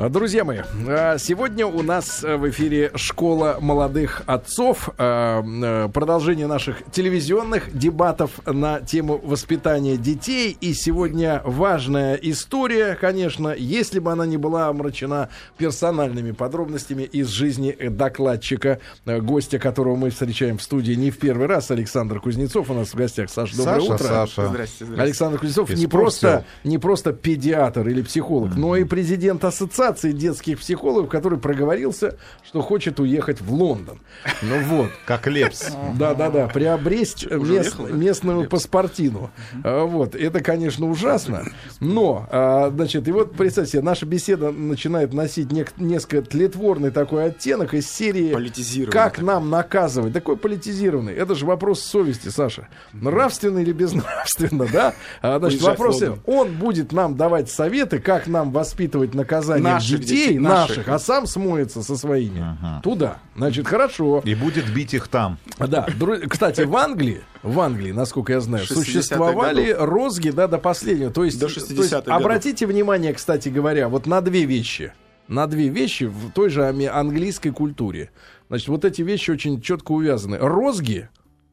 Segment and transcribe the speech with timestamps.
[0.00, 4.88] А, Друзья мои, а, сегодня у нас э, в эфире «Школа молодых отцов».
[4.96, 10.56] а, э, Продолжение наших телевизионных дебатов на тему воспитания детей.
[10.58, 15.28] И сегодня важная история, конечно, если бы она не была омрачена
[15.58, 21.46] персональными подробностями из жизни докладчика, э, гостя, которого мы встречаем в студии не в первый
[21.46, 22.70] раз, Александр Кузнецов.
[22.70, 24.04] У нас в гостях Саша, доброе Саша, утро.
[24.04, 24.48] Саша.
[24.48, 25.02] Здрасте, здрасте.
[25.02, 31.08] Александр Кузнецов не просто, не просто педиатр или психолог, но и президент ассоциации детских психологов,
[31.10, 34.00] который проговорился, что хочет уехать в Лондон.
[34.42, 34.90] Ну вот.
[35.06, 35.70] Как Лепс.
[35.98, 39.30] Да-да-да, приобрести Уже мест- местную паспортину.
[39.64, 41.44] А, Вот, это, конечно, ужасно,
[41.80, 47.26] но, а, значит, и вот, представьте себе, наша беседа начинает носить нек- несколько тлетворный такой
[47.26, 51.14] оттенок из серии Политизированный «Как нам наказывать?» Такой политизированный.
[51.14, 52.68] Это же вопрос совести, Саша.
[52.92, 54.94] Нравственно или безнравственно, да?
[55.22, 56.20] А, Значит, Уезжать в вопрос, Лондон.
[56.26, 60.88] он будет нам давать советы, как нам воспитывать наказание Наших детей, детей, наших, наших.
[60.88, 62.56] а сам смоется со своими.
[62.82, 63.18] Туда.
[63.36, 64.22] Значит, хорошо.
[64.24, 65.38] И будет бить их там.
[65.58, 65.86] Да,
[66.28, 69.88] кстати, в Англии, в Англии, насколько я знаю, 60-х существовали годов.
[69.88, 71.10] розги, да, до последнего.
[71.10, 72.14] То есть, До то есть 60-х годов.
[72.14, 74.92] обратите внимание, кстати говоря, вот на две вещи.
[75.28, 78.10] На две вещи в той же английской культуре.
[78.48, 80.38] Значит, вот эти вещи очень четко увязаны.
[80.38, 81.08] Розги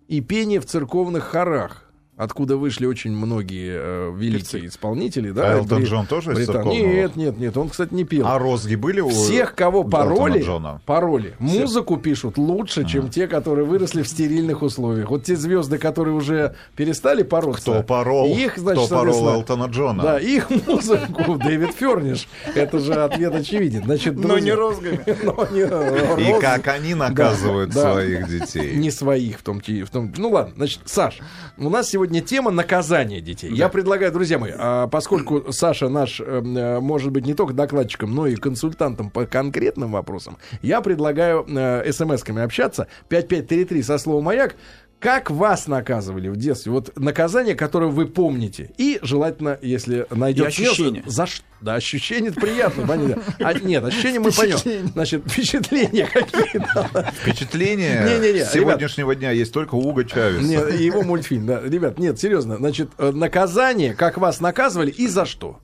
[0.08, 1.84] и пение в церковных хорах.
[2.18, 4.66] Откуда вышли очень многие э, великие Певцы.
[4.66, 5.52] исполнители, да?
[5.54, 6.68] А Элтон Бри- Джон тоже из Британ-?
[6.68, 8.26] Нет, нет, нет, он, кстати, не пел.
[8.26, 10.82] А розги были у Всех, кого пароли, Джона?
[10.88, 15.12] пароли, музыку пишут лучше, чем те, которые выросли в стерильных условиях.
[15.12, 17.72] Вот те звезды, которые уже перестали пороться.
[17.72, 20.02] Кто порол, их, значит, кто порол Элтона Джона?
[20.02, 22.28] Да, их музыку Дэвид Ферниш.
[22.56, 23.84] Это же ответ очевиден.
[23.84, 25.02] Значит, Но не розгами.
[25.24, 25.66] но не И
[26.32, 27.94] розг- как они наказывают да.
[27.94, 28.76] своих детей.
[28.76, 29.86] не своих в том, числе-.
[30.18, 31.20] Ну ладно, значит, Саш,
[31.58, 33.52] у нас сегодня тема наказания детей.
[33.52, 38.14] Я предлагаю, друзья мои, а, поскольку Саша наш, э, э, может быть, не только докладчиком,
[38.14, 42.88] но и консультантом по конкретным вопросам, я предлагаю э, смс-ками общаться.
[43.10, 44.56] 5533 со словом «Маяк».
[45.00, 46.72] Как вас наказывали в детстве?
[46.72, 48.72] Вот наказание, которое вы помните.
[48.78, 50.46] И желательно, если найдете...
[50.46, 51.04] И ощущения.
[51.06, 51.44] За что?
[51.62, 53.24] Да, ощущения это приятно, понятно.
[53.40, 54.58] А, нет, ощущения мы поймем.
[54.94, 57.12] Значит, впечатления какие-то.
[57.22, 60.44] Впечатление Не-не-не, с сегодняшнего дня есть только у Уга Чавеса.
[60.44, 61.62] Нет, и его мультфильм, да.
[61.64, 62.58] Ребят, нет, серьезно.
[62.58, 65.60] Значит, э, наказание, как вас наказывали и за что?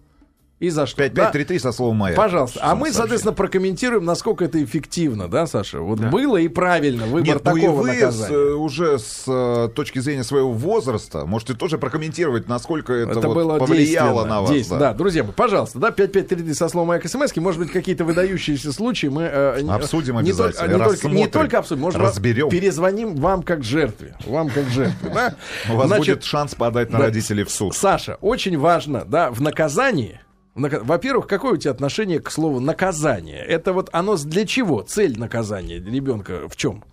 [0.64, 0.96] И за что?
[1.00, 1.04] Да?
[1.30, 2.16] 5533 со словом «Маяк».
[2.16, 2.60] Пожалуйста.
[2.62, 2.94] А мы, сообщение.
[2.94, 5.82] соответственно, прокомментируем, насколько это эффективно, да, Саша?
[5.82, 8.34] Вот было и правильно выбор Нет, ну и такого вы с, наказания.
[8.34, 13.34] э, уже с э, точки зрения своего возраста можете тоже прокомментировать, насколько это, Это вот
[13.34, 14.52] было повлияло на вас.
[14.52, 14.80] действенно.
[14.80, 14.92] да.
[14.92, 14.98] Да.
[14.98, 19.24] друзья пожалуйста, да, 5533 со словом «Маяк» смс может быть, какие-то выдающиеся случаи мы...
[19.24, 22.48] э, Обсудим не обязательно, Не, только, не только обсудим, может, разберем.
[22.48, 24.16] перезвоним вам как жертве.
[24.26, 25.36] Вам как жертве, да?
[25.70, 27.06] У вас будет шанс подать на да.
[27.08, 27.76] родителей в суд.
[27.76, 30.22] Саша, очень важно, да, в наказании.
[30.56, 33.40] Во-первых, какое у тебя отношение к слову наказание?
[33.40, 34.82] Это вот оно для чего?
[34.84, 36.84] Цель наказания ребенка в чем?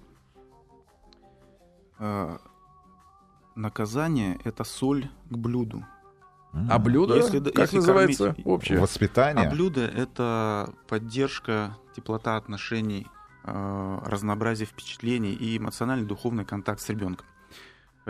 [1.99, 2.39] Э,
[3.57, 5.85] Наказание— это соль к блюду.
[6.71, 8.79] А блюдо, Если как если называется кормить- общее?
[8.81, 9.47] Воспитание.
[9.47, 13.07] А блюдо— это поддержка, теплота отношений,
[13.45, 17.27] э, разнообразие впечатлений и эмоциональный духовный контакт с ребенком.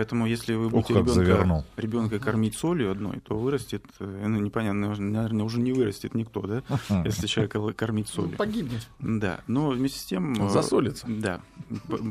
[0.01, 1.59] Поэтому если вы будете завернул.
[1.77, 6.41] ребенка, ребенка кормить солью одной, то вырастет, э, ну, непонятно, наверное, уже не вырастет никто,
[6.41, 6.63] да,
[7.05, 8.39] если человека кормить солью.
[8.39, 8.89] Погибнет.
[8.99, 10.41] Да, но вместе с тем...
[10.41, 11.07] Он э, засолится.
[11.07, 11.43] Да.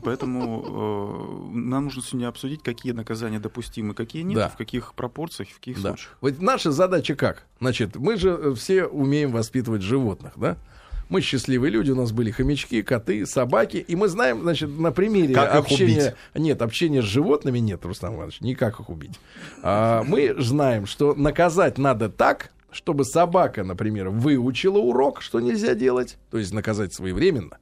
[0.03, 4.49] Поэтому э, нам нужно сегодня обсудить, какие наказания допустимы, какие нет, Да.
[4.49, 5.89] в каких пропорциях, в каких Да.
[5.89, 6.15] случаях.
[6.21, 7.47] Вот наша задача как?
[7.59, 10.57] Значит, мы же все умеем воспитывать животных, да?
[11.09, 15.33] Мы счастливые люди, у нас были хомячки, коты, собаки, и мы знаем, значит, на примере
[15.33, 16.15] Как общения...
[16.35, 19.19] Нет, общения с животными нет, Рустам Иванович, никак их убить.
[19.63, 26.17] А, мы знаем, что наказать надо так, чтобы собака, например, выучила урок, что нельзя делать,
[26.29, 27.57] то есть наказать своевременно,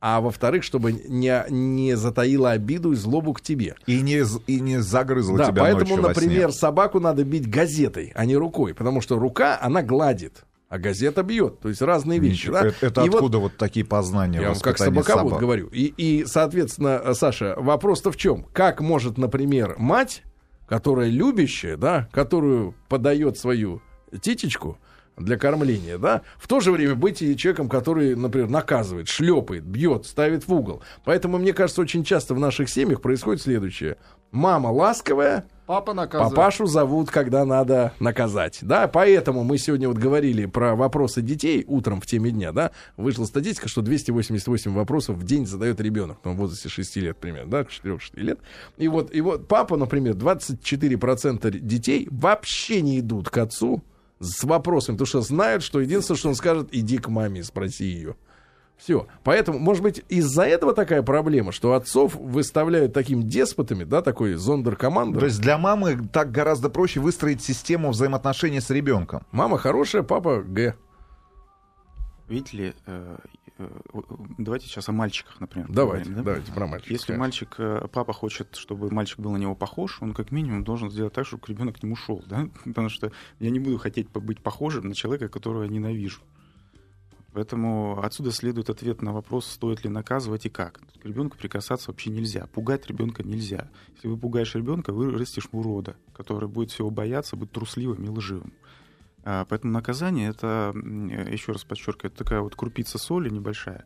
[0.00, 3.76] а во-вторых, чтобы не, не затаила обиду и злобу к тебе.
[3.86, 8.26] И не, и не загрызла Да, тебя поэтому, ночью например, собаку надо бить газетой, а
[8.26, 11.60] не рукой, потому что рука, она гладит, а газета бьет.
[11.60, 12.46] То есть разные вещи.
[12.46, 12.66] Ничего, да?
[12.66, 15.40] Это, это И вот откуда вот, такие познания я вам как собаковод собак?
[15.40, 15.68] говорю.
[15.68, 18.44] И, и, соответственно, Саша, вопрос-то в чем?
[18.52, 20.22] Как может, например, мать,
[20.68, 23.80] которая любящая, да, которую подает свою
[24.20, 24.78] титечку
[25.16, 30.04] для кормления, да, в то же время быть и человеком, который, например, наказывает, шлепает, бьет,
[30.04, 30.82] ставит в угол.
[31.04, 33.96] Поэтому, мне кажется, очень часто в наших семьях происходит следующее.
[34.30, 36.34] Мама ласковая, Папа наказывает.
[36.34, 38.58] Папашу зовут, когда надо наказать.
[38.62, 42.70] Да, поэтому мы сегодня вот говорили про вопросы детей утром в теме дня, да.
[42.96, 47.50] Вышла статистика, что 288 вопросов в день задает ребенок, ну, в возрасте 6 лет примерно,
[47.50, 48.38] да, 4-6 лет.
[48.76, 53.82] И вот, и вот папа, например, 24% детей вообще не идут к отцу
[54.20, 58.16] с вопросами, потому что знают, что единственное, что он скажет, иди к маме, спроси ее.
[58.76, 59.06] Все.
[59.24, 65.20] Поэтому, может быть, из-за этого такая проблема, что отцов выставляют такими деспотами, да, такой зондеркомандой.
[65.20, 69.22] То есть для мамы так гораздо проще выстроить систему взаимоотношений с ребенком.
[69.32, 70.76] Мама хорошая, папа Г.
[72.28, 73.18] Видите ли, э,
[73.58, 73.68] э,
[74.36, 75.68] давайте сейчас о мальчиках, например.
[75.70, 76.30] Давайте, поговорим, да?
[76.32, 76.92] давайте про мальчика.
[76.92, 77.20] Если конечно.
[77.20, 81.12] мальчик, э, папа хочет, чтобы мальчик был на него похож, он как минимум должен сделать
[81.12, 82.48] так, чтобы ребенок к нему шел, да?
[82.64, 86.20] Потому что я не буду хотеть быть похожим на человека, которого я ненавижу.
[87.36, 90.80] Поэтому отсюда следует ответ на вопрос, стоит ли наказывать и как.
[91.02, 92.46] К ребенку прикасаться вообще нельзя.
[92.46, 93.68] Пугать ребенка нельзя.
[93.94, 98.54] Если вы пугаешь ребенка, вы растишь урода, который будет всего бояться, будет трусливым и лживым.
[99.22, 103.84] А, Поэтому наказание это, еще раз подчеркиваю, такая вот крупица соли небольшая.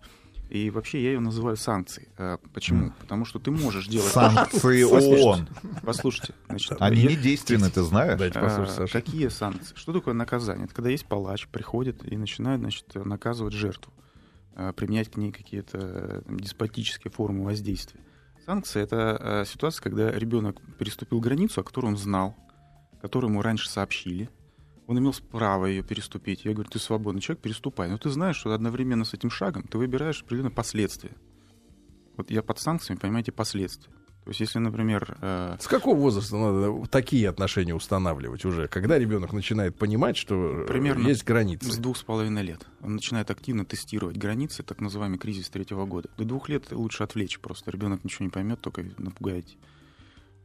[0.51, 2.09] И вообще я ее называю санкцией.
[2.19, 2.93] А, Почему?
[2.99, 4.11] Потому что ты можешь делать...
[4.11, 5.49] Санкции Послушайте, ООН.
[5.85, 6.35] Послушайте.
[6.49, 8.19] значит, Они не действенны, ты знаешь?
[8.19, 8.93] Дайте а, послушать, Саша.
[8.93, 9.77] Какие санкции?
[9.77, 10.65] Что такое наказание?
[10.65, 13.93] Это когда есть палач, приходит и начинает значит, наказывать жертву,
[14.57, 18.01] а, применять к ней какие-то э, деспотические формы воздействия.
[18.45, 22.35] Санкция— это ситуация, когда ребенок переступил границу, о которой он знал,
[23.01, 24.29] которую ему раньше сообщили.
[24.91, 26.45] Он имел право ее переступить.
[26.45, 27.89] Я говорю, ты свободный человек, переступай.
[27.89, 31.13] Но ты знаешь, что одновременно с этим шагом ты выбираешь определенные последствия.
[32.17, 33.93] Вот я под санкциями, понимаете, последствия.
[34.25, 38.67] То есть если, например, э, С какого возраста надо такие отношения устанавливать уже?
[38.67, 41.81] Когда ребенок начинает понимать, что э, Примерно есть С границы?
[41.81, 42.67] двух с половиной лет.
[42.81, 46.09] Он начинает активно тестировать границы, так называемый кризис третьего года.
[46.19, 47.71] До двух лет лучше отвлечь просто.
[47.71, 49.57] Ребенок ничего не поймет, только напугаете.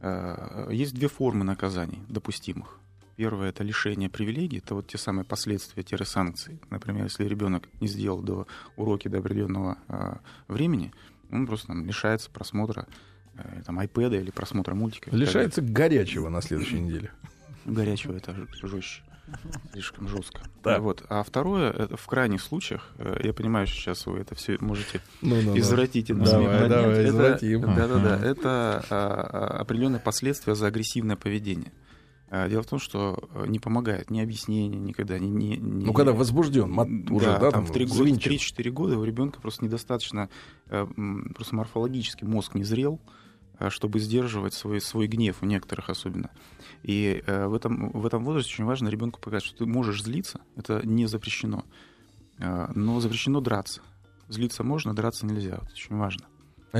[0.02, 2.78] Э, Есть две формы наказаний допустимых.
[3.16, 6.60] Первое это лишение привилегий, это вот те самые последствия санкций.
[6.70, 8.46] Например, если ребенок не сделал до
[8.76, 10.16] уроки до определенного э,
[10.50, 10.94] времени,
[11.32, 12.88] он просто там, лишается просмотра
[13.38, 15.16] э, там, iPad или просмотра мультика.
[15.16, 17.12] Лишается горячего на следующей неделе.
[17.64, 19.02] Горячего это жестче.
[19.72, 20.42] Слишком жестко.
[20.62, 20.82] Так.
[20.82, 21.04] Вот.
[21.10, 25.02] А второе, это в крайних случаях, э, я понимаю, что сейчас вы это все можете
[25.22, 25.58] Ну-ну-ну.
[25.58, 27.62] извратить и на Давай, давай, Это- извратим.
[27.62, 28.24] Да-да-да.
[28.24, 31.72] Это а, а, определенные последствия за агрессивное поведение.
[32.38, 35.30] А, Дело в том, что э, не помогает ни объяснение, никогда не...
[35.30, 36.72] не- не- Ну, когда возбужден,
[37.12, 38.32] уже, да, там, там, в 3 года, взвинчен.
[38.32, 40.30] 3-4 года у ребенка просто недостаточно,
[40.68, 40.86] э,
[41.34, 43.00] просто морфологически мозг не зрел,
[43.60, 46.30] э, чтобы сдерживать свой, свой гнев, у некоторых особенно.
[46.84, 50.86] И в, этом, в этом возрасте очень важно ребенку показать, что ты можешь злиться, это
[50.86, 51.64] не запрещено,
[52.38, 53.82] но запрещено драться.
[54.28, 56.26] Злиться можно, драться нельзя, это очень важно.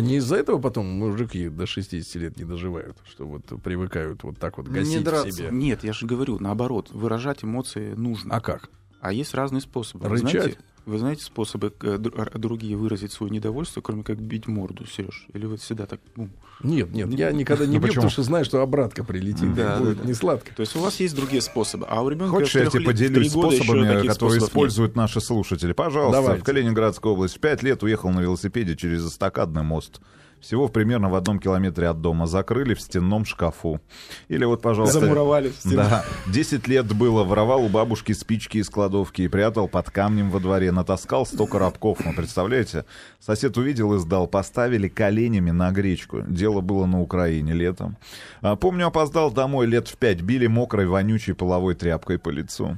[0.02, 4.58] Не из-за этого потом мужики до 60 лет не доживают, что вот привыкают вот так
[4.58, 5.32] вот гасить Не драться.
[5.32, 5.50] себе.
[5.52, 8.36] Нет, я же говорю, наоборот, выражать эмоции нужно.
[8.36, 8.70] А как?
[9.00, 10.08] А есть разные способы.
[10.10, 10.32] Рычать?
[10.32, 15.28] знаете, вы знаете способы э, р- другие выразить свое недовольство, кроме как бить морду, Сереж?
[15.34, 16.00] Или вы всегда так...
[16.16, 16.30] ну,
[16.64, 17.96] Нет, нет, я никогда не Ну, бью, почему?
[18.04, 20.54] потому что знаю, что обратка прилетит, Да, будет да, не сладко.
[20.56, 24.08] То есть у вас есть другие способы, а у ребенка Хочешь, я тебе поделюсь способами,
[24.08, 25.74] которые используют наши слушатели?
[25.74, 26.42] Пожалуйста, Давайте.
[26.42, 30.00] в Калининградской области в пять лет уехал на велосипеде через эстакадный мост.
[30.40, 32.28] Всего примерно в одном километре от дома.
[32.28, 33.82] Закрыли в стенном шкафу.
[34.28, 35.00] Или вот, пожалуйста...
[35.00, 35.78] Замуровали в стену.
[35.78, 36.06] Да.
[36.28, 40.72] Десять лет было, воровал у бабушки спички из кладовки и прятал под камнем во дворе.
[40.72, 41.98] Натаскал сто коробков.
[42.06, 42.86] Ну, представляете?
[43.20, 44.28] Сосед увидел и сдал.
[44.28, 46.22] Поставили коленями на гречку.
[46.28, 47.98] Дело было на Украине летом.
[48.42, 50.22] А, помню, опоздал домой лет в пять.
[50.22, 52.78] Били мокрой, вонючей половой тряпкой по лицу.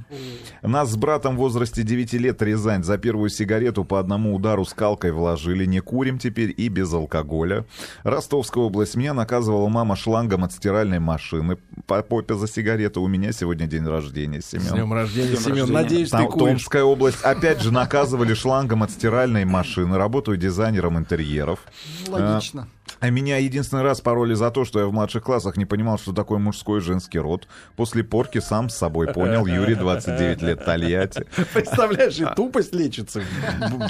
[0.62, 5.12] Нас с братом в возрасте 9 лет Рязань за первую сигарету по одному удару скалкой
[5.12, 5.66] вложили.
[5.66, 7.47] Не курим теперь и без алкоголя.
[8.02, 8.96] Ростовская область.
[8.96, 11.58] Меня наказывала мама шлангом от стиральной машины.
[11.86, 13.02] По попе за сигарету.
[13.02, 14.72] У меня сегодня день рождения, С Семен.
[14.74, 15.58] днем рождения, С днем Семен.
[15.58, 15.82] рождения.
[15.82, 16.48] Надеюсь, ты Там куришь.
[16.62, 17.22] Томская область.
[17.22, 19.96] Опять же наказывали шлангом от стиральной машины.
[19.96, 21.60] Работаю дизайнером интерьеров.
[22.08, 22.68] Логично.
[23.00, 26.12] А меня единственный раз пороли за то, что я в младших классах не понимал, что
[26.12, 27.46] такое мужской и женский род.
[27.76, 29.46] После порки сам с собой понял.
[29.46, 31.26] Юрий, 29 лет, Тольятти.
[31.54, 33.22] Представляешь, и тупость лечится.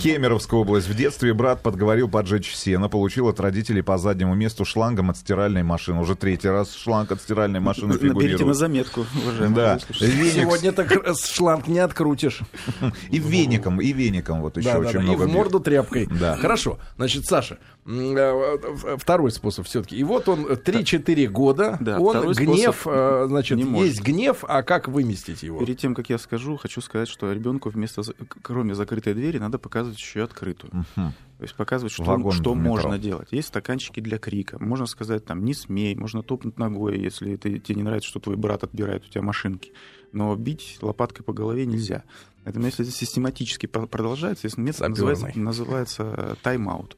[0.00, 0.88] Кемеровская область.
[0.88, 2.88] В детстве брат подговорил поджечь сено.
[2.88, 6.00] Получил от родителей по заднему месту шлангом от стиральной машины.
[6.00, 8.57] Уже третий раз шланг от стиральной машины Наберите на фигурирует.
[8.57, 9.79] заметку, уважаемые Да.
[9.79, 12.41] Сегодня так шланг не открутишь.
[13.11, 16.07] И веником, и веником вот еще Да, очень да, и много в морду тряпкой.
[16.07, 16.37] Да.
[16.37, 16.79] Хорошо.
[16.97, 19.97] Значит, Саша, э, второй способ все-таки.
[19.97, 25.43] И вот он 3-4 года, Да, он гнев, э, значит, есть гнев, а как выместить
[25.43, 25.59] его?
[25.59, 28.02] Перед тем, как я скажу, хочу сказать, что ребенку вместо,
[28.43, 30.71] кроме закрытой двери, надо показывать еще и открытую.
[30.73, 31.12] Мгм.
[31.38, 33.28] То есть показывать, что, Вагон что можно делать.
[33.31, 34.62] Есть стаканчики для крика.
[34.62, 38.37] Можно сказать, там, не смей, можно топнуть ногой, если ты- тебе не нравится, что твой
[38.37, 39.73] брат отбирает у тебя машинки.
[40.12, 42.02] Но бить лопаткой по голове нельзя.
[42.45, 44.90] Поэтому если это систематически про- продолжается, метод Саперный.
[45.12, 46.97] называется, называется э, тайм-аут.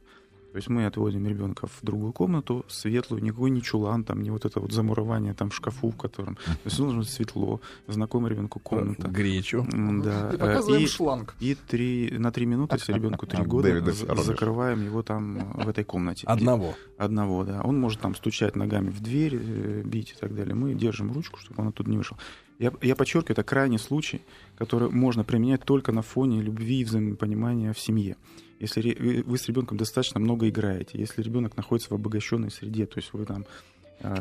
[0.53, 4.45] То есть мы отводим ребенка в другую комнату, светлую, никакой не чулан, там, не вот
[4.45, 6.35] это вот замурование там в шкафу, в котором...
[6.47, 9.07] То есть быть светло, знакомая ребенку комната.
[9.09, 9.65] Гречу.
[9.71, 10.31] Да.
[10.31, 11.35] И э, показываем И, шланг.
[11.39, 14.25] и три, на три минуты, если ребенку три года, за- Корониш.
[14.27, 16.27] закрываем его там в этой комнате.
[16.27, 16.75] Одного.
[16.99, 17.61] Одного, да.
[17.63, 20.55] Он может там стучать ногами в дверь, э, бить и так далее.
[20.55, 22.17] Мы держим ручку, чтобы он оттуда не вышел.
[22.59, 24.21] Я, я подчеркиваю, это крайний случай,
[24.59, 28.17] который можно применять только на фоне любви и взаимопонимания в семье.
[28.61, 33.13] Если вы- с ребенком достаточно много играете, если ребенок находится в обогащенной среде, то есть
[33.15, 33.47] вы там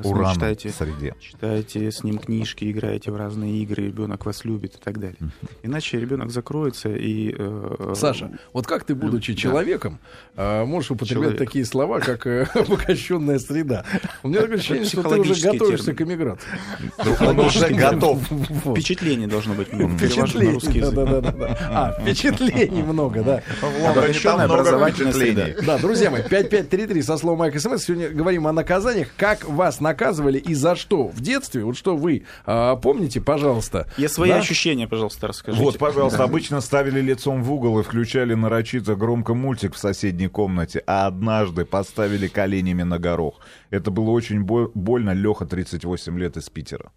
[0.04, 1.16] Уран читаете, среде.
[1.22, 5.18] читаете с ним книжки, играете в разные игры, ребенок вас любит и так далее.
[5.64, 7.34] Иначе ребенок закроется и...
[7.38, 9.40] э, Саша, вот как ты, будучи Да.
[9.40, 10.00] человеком,
[10.36, 11.40] э, можешь употреблять Человек.
[11.40, 13.86] такие слова, как э, обогащенная среда?
[14.24, 15.98] У меня такое ощущение, что ты уже готовишься термин.
[15.98, 16.50] к эмиграции.
[17.26, 18.22] Он уже готов.
[18.72, 19.98] Впечатлений должно быть много.
[19.98, 20.54] Впечатлений.
[20.54, 20.94] русский язык.
[20.96, 21.58] Да, да, да, да.
[21.70, 23.42] А, впечатлений много, да.
[23.90, 25.48] Обогащенная образовательная среда.
[25.66, 27.84] Да, друзья мои, 5533 со словом Майк СМС.
[27.84, 29.08] Сегодня говорим о наказаниях.
[29.18, 31.64] Как вас наказывали и за что в детстве?
[31.64, 33.88] Вот что вы а, помните, пожалуйста.
[33.98, 34.38] Я свои Да?
[34.38, 35.64] ощущения, пожалуйста, расскажите.
[35.64, 40.82] Вот, пожалуйста, обычно ставили лицом в угол и включали нарочито громко мультик в соседней комнате,
[40.88, 43.40] а однажды поставили коленями на горох.
[43.70, 45.12] Это было очень бо- больно.
[45.14, 46.92] Леха, 38 лет, из Питера.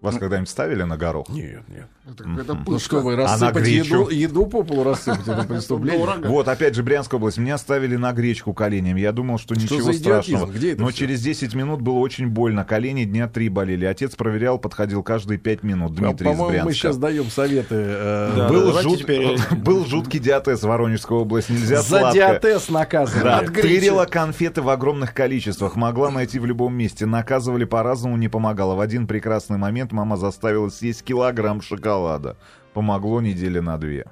[0.00, 1.28] Вас когда-нибудь ставили на горох?
[1.28, 1.86] Нет, нет.
[2.06, 2.80] Это какая-то Ну пытка.
[2.84, 3.94] что вы, А на рассыпать гречу?
[4.02, 6.06] еду, еду по полу рассыпать, это преступление.
[6.28, 7.36] Вот, опять же, Брянская область.
[7.38, 9.00] Меня ставили на гречку коленями.
[9.00, 10.46] Я думал, что, Что ничего страшного.
[10.46, 10.98] Где это Но всё?
[10.98, 12.64] через 10 минут было очень больно.
[12.64, 13.84] Колени дня три болели.
[13.84, 15.94] Отец проверял, подходил каждые 5 минут.
[15.94, 16.64] Дмитрий из По-моему, Брянска.
[16.66, 17.74] мы сейчас даем советы.
[17.76, 21.52] э, Да, был, давайте жут- теперь- был жуткий диатез в Воронежской области.
[21.52, 22.14] Нельзя За сладко.
[22.14, 23.22] диатез наказывали.
[23.24, 27.04] Да, тырила конфеты в огромных количествах, могла найти в любом месте.
[27.04, 28.74] Наказывали по-разному, не помогало.
[28.76, 32.36] В один прекрасный момент мама заставила съесть килограмм шоколада.
[32.74, 34.06] Помогло недели на две.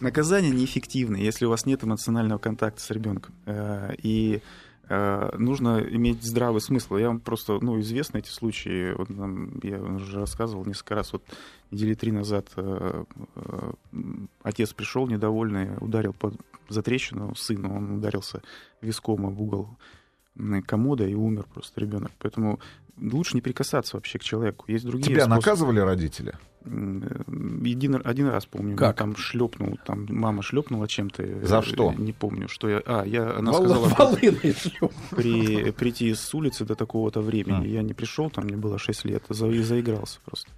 [0.00, 3.34] Наказание неэффективно, если у вас нет эмоционального контакта с ребенком.
[3.46, 4.40] Э, И
[4.88, 6.96] э, нужно иметь здравый смысл.
[6.96, 8.94] Я вам просто, ну, известны эти случаи.
[8.94, 11.12] Вот нам- я уже рассказывал несколько раз.
[11.12, 11.22] Вот
[11.70, 13.04] недели три назад э,
[13.36, 13.72] э,
[14.42, 16.34] отец пришел недовольный, ударил под
[16.68, 17.74] за трещину сына.
[17.76, 18.42] Он ударился
[18.82, 19.70] виском об угол
[20.66, 22.12] комода и умер просто ребенок.
[22.20, 22.60] Поэтому
[23.00, 24.64] лучше не прикасаться вообще к человеку.
[24.68, 25.36] Есть другие Тебя способы.
[25.36, 26.34] наказывали родители?
[26.64, 28.96] Един, один раз помню, Как?
[28.96, 31.46] там шлепнул, там мама шлепнула чем-то.
[31.46, 31.92] За э, что?
[31.92, 32.82] Не помню, что я.
[32.84, 34.56] А, я, она Вол- сказала волыной
[35.10, 37.64] при, прийти с улицы до такого-то времени.
[37.64, 37.68] А.
[37.68, 40.50] Я не пришел, там мне было 6 лет, за, и заигрался просто.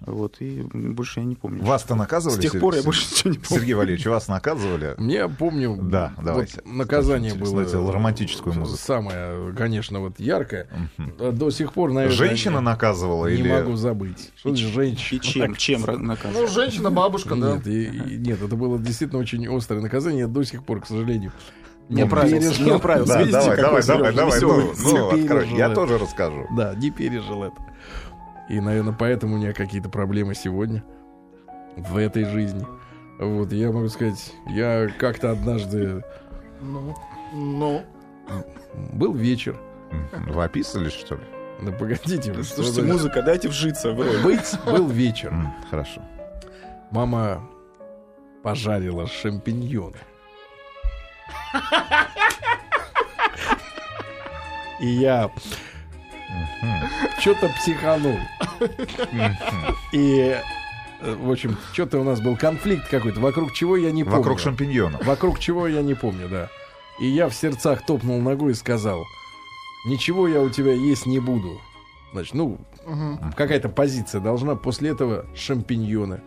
[0.00, 1.62] Вот, и больше я не помню.
[1.64, 2.38] Вас-то наказывали?
[2.38, 3.60] С тех пор я Сер- больше ничего не помню.
[3.60, 4.94] Сергей Валерьевич, вас наказывали?
[4.98, 6.62] Мне помню, Да, вот давайте.
[6.64, 8.78] наказание Очень было романтическую музыку.
[8.78, 10.68] Самое, конечно, вот яркое.
[11.18, 13.50] До сих пор, наверное, Женщина наказывала не или...
[13.50, 14.32] могу забыть.
[14.36, 15.43] Что женщина?
[15.52, 16.50] И чем, чем ра- Ну, наказывать?
[16.50, 17.52] женщина, бабушка, да.
[17.56, 20.20] Нет, и- и- нет, это было действительно очень острое наказание.
[20.20, 21.32] Я до сих пор, к сожалению,
[21.88, 22.66] Не оправился, пережил.
[22.66, 23.12] не оправился.
[23.12, 24.64] Да, Видите, давай, давай, давай, Серёжа давай, весёлый?
[24.82, 25.48] ну, ну, открой.
[25.56, 25.74] Я это.
[25.74, 26.46] тоже расскажу.
[26.56, 27.56] Да, не пережил это.
[28.48, 30.82] И, наверное, поэтому у меня какие-то проблемы сегодня
[31.76, 32.66] в этой жизни.
[33.18, 36.02] Вот, я могу сказать, я как-то однажды
[36.60, 36.94] Ну,
[37.32, 37.82] ну.
[38.92, 39.56] был вечер.
[40.26, 41.20] Вы описывались, что ли?
[41.62, 44.22] Да погодите, вы, что Слушайте, за- музыка, дайте вжиться в роль.
[44.22, 45.32] быть был вечер.
[45.70, 46.02] Хорошо.
[46.90, 47.48] Мама
[48.42, 49.96] пожарила шампиньоны.
[54.80, 55.30] И я
[57.20, 58.18] что-то психанул.
[59.92, 60.36] И,
[61.00, 64.18] в общем, что-то у нас был конфликт какой-то, вокруг чего я не помню.
[64.18, 65.04] Вокруг шампиньонов.
[65.06, 66.48] Вокруг чего я не помню, да.
[67.00, 69.04] И я в сердцах топнул ногой и сказал,
[69.86, 71.60] ничего я у тебя есть не буду.
[72.12, 73.32] Значит, ну, Мгм.
[73.36, 74.54] какая-то позиция должна.
[74.54, 76.20] После этого шампиньоны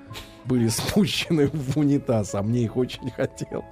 [0.46, 3.66] были спущены в унитаз, а мне их очень хотелось.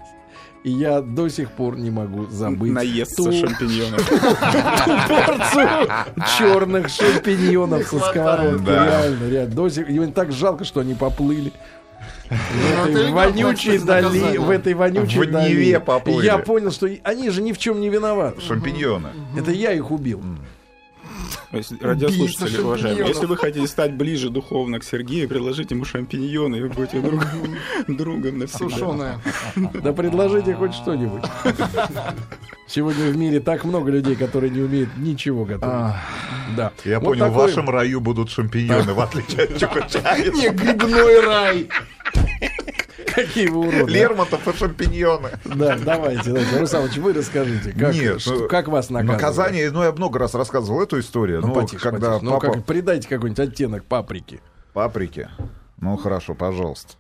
[0.63, 4.09] И я до сих пор не могу забыть Наесться ту шампиньонов.
[5.07, 5.89] порцию
[6.37, 8.65] черных шампиньонов со сковородки.
[8.67, 9.55] Реально, реально.
[9.55, 9.87] До сих...
[9.87, 11.51] мне так жалко, что они поплыли.
[12.29, 15.49] В это этой вонючей дали, в этой вонючей В дали.
[15.49, 16.25] Неве поплыли.
[16.25, 18.41] Я понял, что они же ни в чем не виноваты.
[18.41, 19.09] Шампиньоны.
[19.37, 20.21] Это я их убил.
[21.51, 26.57] То есть, Радиослушатели, уважаемые, если вы хотите стать ближе духовно к Сергею, предложите ему шампиньоны,
[26.57, 27.25] и вы будете друг-
[27.87, 28.69] другом навсегда.
[28.69, 29.19] Сушеная.
[29.55, 31.23] Да предложите хоть что-нибудь.
[32.67, 35.95] Сегодня в мире так много людей, которые не умеют ничего готовить.
[36.57, 36.71] Да.
[36.83, 40.35] Я Вот понял, в такой- вашем раю будут шампиньоны, в отличие от Чукачаева.
[40.35, 41.69] Не грибной рай.
[43.13, 43.83] Какие вы уроды.
[43.83, 43.87] а?
[43.87, 45.29] Лермонтов и шампиньоны.
[45.45, 46.59] Да, давайте, давайте.
[46.59, 49.15] Русалыч, вы расскажите, как, Нет, что- ну, как вас наказывали?
[49.21, 51.39] Наказание, ну, я много раз рассказывал эту историю.
[51.41, 52.25] Ну, Ну, потише, когда потише.
[52.25, 52.53] Ну, папа...
[52.55, 54.41] как, придайте какой-нибудь оттенок паприки.
[54.73, 55.29] Паприки.
[55.79, 56.95] Ну, хорошо, пожалуйста.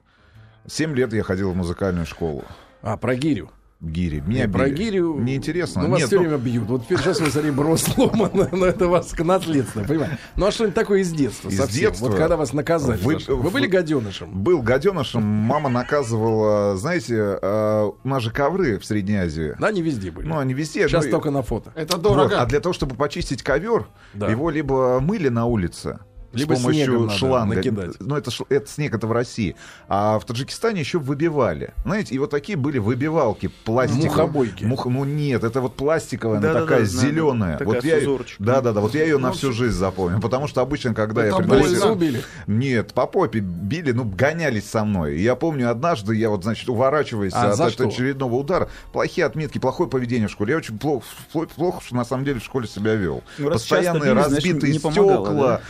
[0.67, 2.43] Семь лет я ходил в музыкальную школу.
[2.81, 3.51] А, про гирю.
[3.81, 4.21] Гири.
[4.25, 4.75] Меня Не, про били.
[4.75, 5.13] гирю...
[5.15, 5.83] Мне интересно.
[5.83, 6.65] Ну, вас Нет, все ну, время бьют.
[6.67, 10.17] Вот сейчас вы смотри, бро сломано, но это вас наследственно, понимаете?
[10.37, 11.81] Ну, а что-нибудь такое из детства Из совсем?
[11.91, 12.07] детства?
[12.07, 12.99] Вот когда вас наказали.
[13.01, 13.35] Вы- за?
[13.35, 14.31] Вы, были гаденышем?
[14.31, 19.55] Был гаденышем, мама наказывала, знаете, э, у нас же ковры в Средней Азии.
[19.59, 20.25] Да, не везде были.
[20.25, 20.87] Ну, они везде.
[20.87, 21.71] Сейчас ну, только на фото.
[21.75, 22.41] Это Вот, дорого.
[22.41, 24.29] а для того, чтобы почистить ковер, Да.
[24.29, 25.99] его либо мыли на улице,
[26.39, 27.55] Либо с помощью снегом надо шланга.
[27.55, 27.91] накидать.
[27.99, 29.55] Ну, это, это снег, это в России.
[29.87, 31.73] А в Таджикистане еще выбивали.
[31.83, 34.09] Знаете, и вот такие были выбивалки пластиковые.
[34.09, 34.63] Мухобойки.
[34.65, 37.57] Мух- ну нет, это вот пластиковая, она Да-да-да, такая знаю, зеленая.
[37.57, 37.99] такая вот я,
[38.39, 40.19] да, да, да, вот я ее на Ну, всю жизнь запомнил.
[40.21, 41.99] Потому что обычно, когда я Это приносил- По лицу больно.
[41.99, 42.21] били?
[42.47, 45.17] Нет, по попе били, ну, гонялись со мной.
[45.17, 49.25] И я помню, однажды я вот, значит, уворачиваясь А от за от очередного удара, плохие
[49.25, 50.51] отметки, плохое поведение в школе.
[50.51, 53.23] Я очень плохо, плохо, плохо, что на самом деле в школе себя вел.
[53.37, 55.61] Ну, Постоянные били, значит, разбитые не помогало, стекла, да?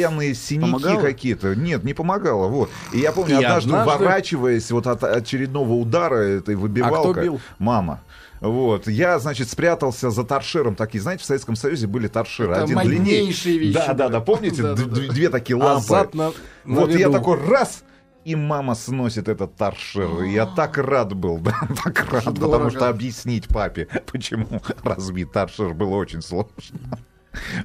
[0.00, 1.54] Постоянные синяки какие-то.
[1.54, 2.48] Нет, не помогало.
[2.48, 2.70] Вот.
[2.92, 8.00] И я помню, И однажды, однажды- уворачиваясь вот от очередного удара этой выбивалкой, А мама.
[8.40, 8.88] Вот.
[8.88, 10.74] Я, значит, спрятался за торшером.
[10.74, 12.52] Такие, знаете, в Советском Союзе были торшеры.
[12.52, 13.26] Это Один длиннее.
[13.26, 14.20] вещи Да, да, да.
[14.20, 15.12] Помните, Да, да, д- да.
[15.12, 15.84] две такие лампы?
[15.86, 16.32] зад на,
[16.64, 17.84] на Вот я такой раз,
[18.24, 20.22] и мама сносит этот торшер.
[20.22, 21.52] Я так рад был, да,
[21.84, 26.50] так рад, потому что объяснить папе, почему разбить торшер было очень сложно.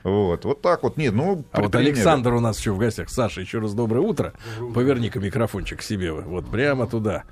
[0.04, 0.98] Вот, вот так вот.
[0.98, 1.76] Нет, ну, А вот.
[1.76, 3.10] Александр у нас еще в гостях.
[3.10, 4.34] Саша, еще раз доброе утро.
[4.74, 6.12] Поверни-ка микрофончик к себе.
[6.12, 7.24] Вот прямо туда.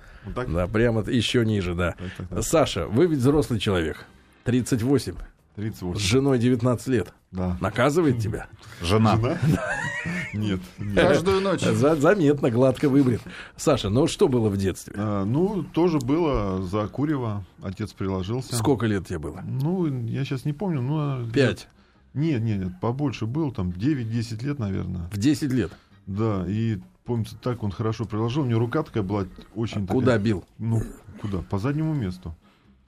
[0.47, 1.95] Да, прямо еще ниже, да.
[2.41, 4.05] Саша, вы ведь взрослый человек.
[4.45, 5.13] 38.
[5.13, 5.99] С 38.
[5.99, 7.13] женой 19 лет.
[7.31, 7.57] Да.
[7.61, 8.47] Наказывает тебя?
[8.81, 9.17] Жена.
[10.33, 10.59] Нет.
[10.79, 10.95] нет.
[10.95, 11.61] Каждую ночь.
[11.61, 13.21] За- заметно, гладко выбрит.
[13.55, 14.93] Саша, ну что было в детстве?
[14.97, 17.45] А, ну, тоже было за Курева.
[17.61, 18.55] Отец приложился.
[18.55, 19.41] Сколько лет тебе было?
[19.45, 20.81] Ну, я сейчас не помню.
[20.81, 21.67] Ну, Пять.
[22.13, 25.09] Нет, нет, нет, побольше был, там 9-10 лет, наверное.
[25.11, 25.71] В 10 лет.
[26.05, 28.43] Да, и помнится, так он хорошо приложил.
[28.43, 30.43] У него рука такая была очень такая- Куда бил?
[30.59, 30.81] Ну,
[31.21, 31.39] куда?
[31.39, 32.35] По заднему месту.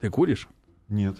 [0.00, 0.48] Ты куришь?
[0.88, 1.16] Нет.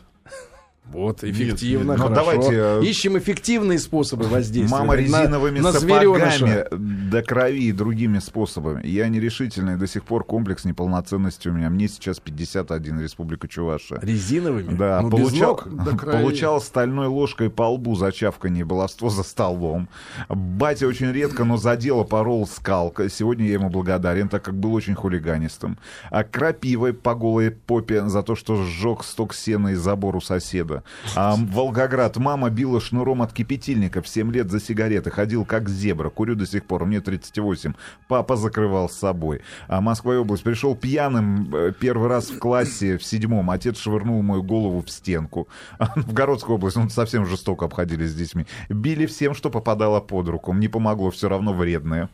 [0.92, 1.98] Вот, эффективно, нет.
[1.98, 2.14] Ну, хорошо.
[2.14, 4.78] давайте, э, Ищем эффективные способы воздействия.
[4.78, 6.68] Мама на- резиновыми на сапогами зверёныша.
[6.70, 8.86] до крови и другими способами.
[8.86, 11.70] Я нерешительный, до сих пор комплекс неполноценности у меня.
[11.70, 13.98] Мне сейчас 51, Республика Чувашия.
[14.00, 14.74] Резиновыми?
[14.76, 15.56] Да, Ну, получал,
[16.02, 19.88] получал стальной ложкой по лбу за чавканье баловство за столом.
[20.28, 23.08] Батя очень редко, но за дело порол скалка.
[23.10, 25.78] Сегодня я ему благодарен, так как был очень хулиганистым.
[26.10, 30.75] А крапивой по голой попе за то, что сжег сток сена и забор у соседа.
[31.14, 32.16] А Волгоград.
[32.16, 35.10] Мама била шнуром от кипятильника в 7 лет за сигареты.
[35.10, 36.10] Ходил как зебра.
[36.10, 36.84] Курю до сих пор.
[36.86, 37.74] Мне 38.
[38.08, 39.42] Папа закрывал с собой.
[39.68, 40.42] А Москва область.
[40.42, 43.50] Пришел пьяным э, первый раз в классе в седьмом.
[43.50, 45.48] Отец швырнул мою голову в стенку.
[45.78, 46.76] А В Городскую область.
[46.76, 48.46] Ну, совсем жестоко обходились с детьми.
[48.68, 50.52] Били всем, что попадало под руку.
[50.52, 51.10] Не помогло.
[51.10, 52.08] Все равно вредное.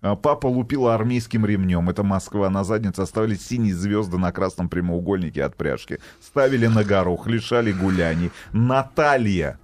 [0.00, 1.90] А Папа лупил армейским ремнем.
[1.90, 2.48] Это Москва.
[2.50, 5.98] На заднице оставили синие звезды на красном прямоугольнике от пряжки.
[6.20, 8.30] Ставили на горох, лишали гуляний.
[8.52, 9.58] Наталья.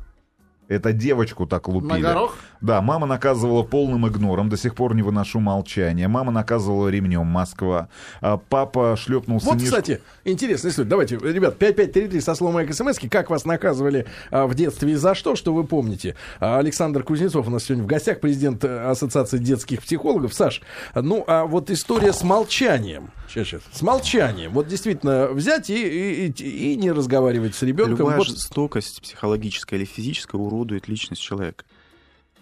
[0.66, 2.00] Это девочку так лупили.
[2.00, 2.36] На горох?
[2.60, 6.08] Да, мама наказывала полным игнором, до сих пор не выношу молчания.
[6.08, 7.88] Мама наказывала ремнем, Москва.
[8.20, 10.88] А папа шлепнул Вот, сынишку- кстати, интересная история.
[10.88, 15.36] Давайте, ребят, 5533 со словом смс как вас наказывали а, в детстве и за что,
[15.36, 16.16] что вы помните.
[16.40, 20.32] А, Александр Кузнецов у нас сегодня в гостях, президент э, Ассоциации детских психологов.
[20.32, 20.62] Саш,
[20.94, 23.10] ну, а вот история с молчанием.
[23.28, 23.62] Сейчас, сейчас.
[23.72, 24.52] С молчанием.
[24.52, 27.96] Вот действительно взять и, и, и- и не разговаривать с ребенком.
[27.98, 31.64] Любая Вот жестокость, психологическая или физическая, уродует личность человека.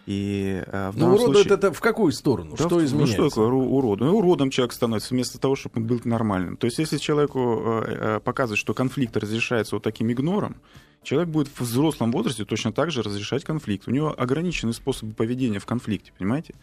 [0.07, 2.57] И э, в Ну, данном уродует случае- это в какую сторону?
[2.59, 3.21] Да, что в- изменяется?
[3.23, 4.09] Ну, что такое уродом?
[4.09, 6.57] Ну, уродом человек становится вместо того, чтобы он был нормальным.
[6.57, 7.85] То есть, если человеку э,
[8.17, 10.57] э, показывать, что конфликт разрешается вот таким игнором,
[11.05, 13.87] человек будет в взрослом возрасте точно так же разрешать конфликт.
[13.87, 16.55] У него ограничены способы поведения в конфликте, понимаете?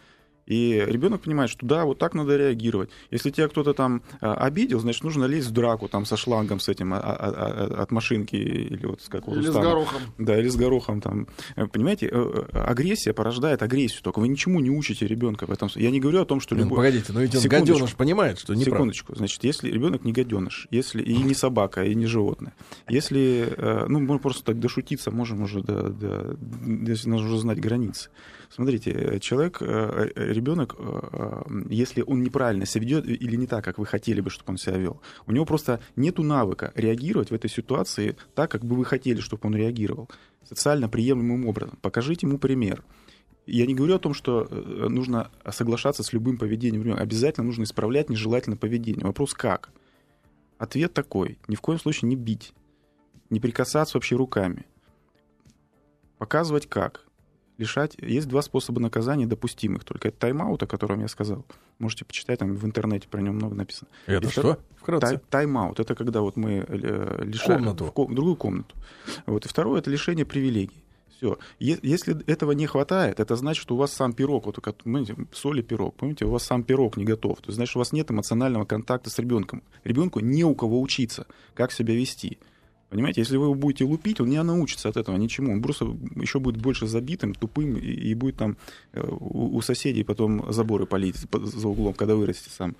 [0.50, 2.90] И ребенок понимает, что да, вот так надо реагировать.
[3.12, 6.68] Если тебя кто-то там а, обидел, значит, нужно лезть в драку там со шлангом с
[6.68, 10.00] этим а, а, от машинки или вот с какого Или с горохом.
[10.18, 11.28] да, или с горохом там.
[11.54, 14.02] Э, Понимаете, э, э, агрессия порождает агрессию.
[14.02, 15.68] Только вы ничему не учите ребенка в этом.
[15.76, 16.76] Я не говорю о том, что Ну, любой...
[16.78, 17.74] погодите, но ведь он Секундочку.
[17.74, 19.14] гаденыш понимает, что не Секундочку.
[19.14, 22.54] Значит, если ребенок не гаденыш, если и не собака, и не животное,
[22.88, 23.54] если,
[23.88, 26.36] ну, мы просто так дошутиться можем уже, до, до-
[26.88, 28.10] если нужно уже знать границы.
[28.50, 30.74] Смотрите, э, человек, э, э, ребенок,
[31.68, 34.76] если он неправильно себя ведет или не так, как вы хотели бы, чтобы он себя
[34.76, 39.20] вел, у него просто нету навыка реагировать в этой ситуации так, как бы вы хотели,
[39.20, 40.10] чтобы он реагировал,
[40.48, 41.78] социально приемлемым образом.
[41.80, 42.82] Покажите ему пример.
[43.46, 44.46] Я не говорю о том, что
[44.88, 47.02] нужно соглашаться с любым поведением ребенка.
[47.02, 49.06] Обязательно нужно исправлять нежелательное поведение.
[49.06, 49.70] Вопрос как?
[50.58, 51.38] Ответ такой.
[51.48, 52.52] Ни в коем случае не бить.
[53.30, 54.66] Не прикасаться вообще руками.
[56.18, 57.09] Показывать как.
[57.60, 57.94] Лишать...
[57.98, 59.84] Есть два способа наказания допустимых.
[59.84, 61.44] Только это тайм-аут, о котором я сказал.
[61.78, 63.88] Можете почитать, там в интернете про него много написано.
[64.06, 64.58] Это И что?
[64.76, 65.06] Вкратце.
[65.06, 65.78] Тай- Тайм-аут.
[65.78, 67.60] Это когда вот мы э, лишаем...
[67.60, 67.84] Комнату.
[67.84, 68.74] В, ко- в другую комнату.
[69.26, 69.46] Вот.
[69.46, 70.82] И второе— это лишение привилегий.
[71.16, 71.38] Все.
[71.58, 75.94] Если этого не хватает, это значит, что у вас сам пирог, вот, помните, соли пирог,
[75.94, 77.42] помните, у вас сам пирог не готов.
[77.42, 79.62] То есть, значит, у вас нет эмоционального контакта с ребенком.
[79.84, 82.38] Ребенку не у кого учиться, как себя вести.
[82.90, 85.52] Понимаете, если вы его будете лупить, он не научится от этого ничему.
[85.52, 88.56] Он просто еще будет больше забитым, тупым, и, и будет там
[88.92, 92.74] э, у, у соседей потом заборы полить по- за углом, когда вырастет сам.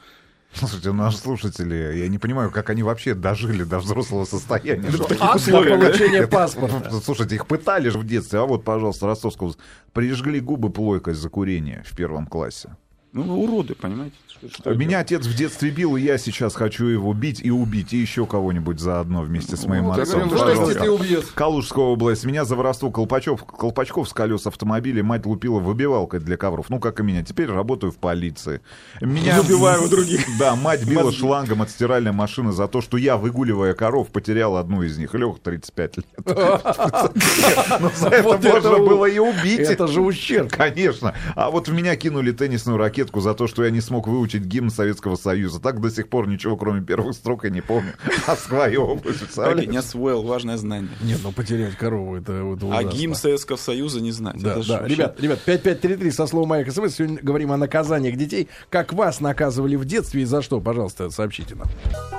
[0.53, 4.91] Слушайте, наши слушатели, я не понимаю, как они вообще дожили до взрослого состояния.
[4.91, 6.91] Что- А получения Это- паспорта.
[7.01, 8.41] Слушайте, их пытали же в детстве.
[8.41, 9.61] А вот, пожалуйста, Ростовская область.
[9.93, 12.71] Прижгли губы плойкой за курение в первом классе.
[13.13, 14.15] Ну, вы уроды, понимаете?
[14.29, 17.93] Что- что Меня отец в детстве бил, и я сейчас хочу его бить и убить,
[17.93, 20.31] и еще кого-нибудь заодно вместе с моим Вот я отцом.
[20.31, 20.87] Пожалуйста.
[21.35, 22.25] Калужская область.
[22.25, 26.71] Меня за воровство колпачев, колпачков с колес автомобиля мать лупила выбивалкой для ковров.
[26.71, 27.25] Ну, как и меня.
[27.25, 28.61] Теперь работаю в полиции.
[29.01, 29.43] Меня...
[29.43, 30.21] Выбиваю у других.
[30.39, 31.19] Да, мать била Мозги.
[31.19, 35.13] шлангом от стиральной машины за то, что я, выгуливая коров, потерял одну из них.
[35.15, 36.07] Лех, 35 лет.
[37.81, 39.61] Ну, за это можно было и убить.
[39.61, 40.51] Это же ущерб.
[40.51, 41.15] Конечно.
[41.35, 44.71] А вот в меня кинули теннисную ракетку за то, что я не смог выучить гимн
[44.71, 45.61] Советского Союза.
[45.61, 47.95] Так до сих пор ничего, кроме первых строк, я не помню.
[48.27, 49.71] А свою область, и представляете?
[49.71, 50.91] не освоил важное знание.
[51.03, 54.37] Нет, ну потерять корову это, это А гимн Советского Союза не знать.
[54.41, 54.87] Да, да.
[54.87, 56.95] Ребят, ребят, 5533 со словом Майк СМС.
[56.95, 58.49] Сегодня говорим о наказаниях детей.
[58.69, 61.69] Как вас наказывали в детстве и за что, пожалуйста, сообщите нам.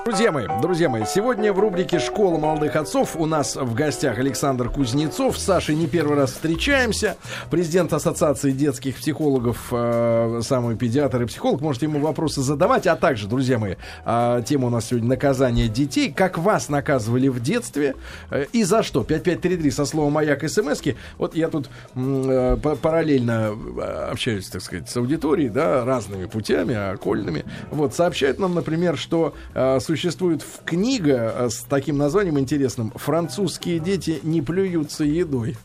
[0.06, 4.70] Друзья мои, друзья мои, сегодня в рубрике «Школа молодых отцов» у нас в гостях Александр
[4.70, 5.38] Кузнецов.
[5.38, 7.18] С Сашей не первый раз встречаемся.
[7.52, 11.62] Президент Ассоциации детских психологов, э, самый педиатр и психолог.
[11.62, 12.88] Можете ему вопросы задавать.
[12.88, 16.12] А также, друзья мои, э, тема у нас сегодня «Наказание детей».
[16.12, 17.96] Как вас наказывали в детстве
[18.30, 19.04] э, и за что?
[19.04, 20.96] 5533 со словом «Маяк» смски.
[21.18, 26.76] Вот я тут э, па- параллельно э, общаюсь, так сказать, с аудиторией, да, разными путями,
[26.94, 27.46] окольными.
[27.70, 29.34] Вот, сообщают нам, например, что
[29.80, 35.58] существует книга с таким названием интересным «Французские дети не плюются едой».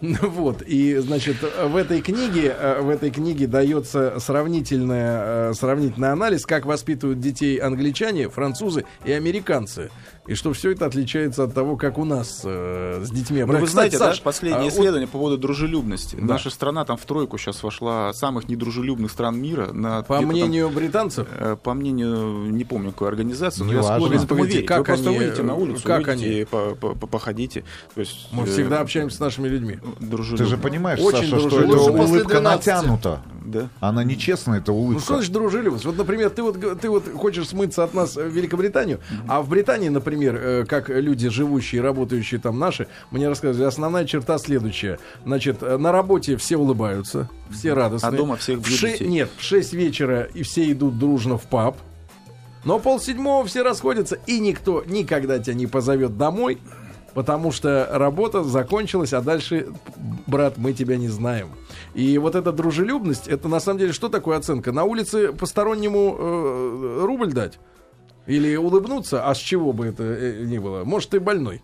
[0.34, 6.66] Вот, и, значит, в этой книге, э, в этой книге дается э, сравнительный анализ, как
[6.66, 9.90] воспитывают детей англичане, французы и американцы.
[10.26, 13.66] И что все это отличается от того, как у нас э, с детьми Ну, вы
[13.66, 16.16] знаете, Кстати, да, Саш, последнее а, вот- исследование по поводу дружелюбности.
[16.16, 16.24] Да.
[16.34, 19.70] Наша страна там в тройку сейчас вошла самых недружелюбных стран мира.
[19.74, 23.74] На, По где-то там, мнению британцев, э, по мнению, не помню какой организации, но Не
[23.74, 24.64] я склонен этому верить.
[24.66, 26.24] как Вы просто они, выйдите на улицу, как они?
[26.24, 27.62] и по- по- по- походите.
[27.94, 29.78] То есть, мы э, всегда общаемся с нашими людьми.
[30.00, 30.38] дружелюбно.
[30.46, 32.42] Ты же понимаешь, Очень Саша, что это улыбка 12.
[32.66, 33.20] натянута.
[33.44, 33.68] Да.
[33.80, 35.02] Она нечестная, это Ну улыбка.
[35.04, 35.84] что значит дружелюбность?
[35.84, 39.90] Вот, например, ты вот, ты вот хочешь смыться от нас в Великобританию, а в Британии,
[39.90, 44.98] например, э, как люди, живущие, работающие там наши, мне рассказывали, основная черта следующая.
[45.24, 48.10] Значит, э, на работе все улыбаются, все радостные.
[48.10, 48.98] А дома всех В ше-.
[49.00, 51.76] Нет, в 6 вечера и все идут дружно в паб.
[52.64, 56.58] Но полседьмого все расходятся, и никто никогда тебя не позовет домой,
[57.12, 59.68] потому что работа закончилась, а дальше,
[60.26, 61.50] брат, мы тебя не знаем.
[61.94, 64.72] И вот эта дружелюбность, это на самом деле что такое оценка?
[64.72, 67.58] На улице постороннему э, рубль дать?
[68.26, 69.28] Или улыбнуться?
[69.28, 70.84] А с чего бы это э, ни было?
[70.84, 71.62] Может, ты больной?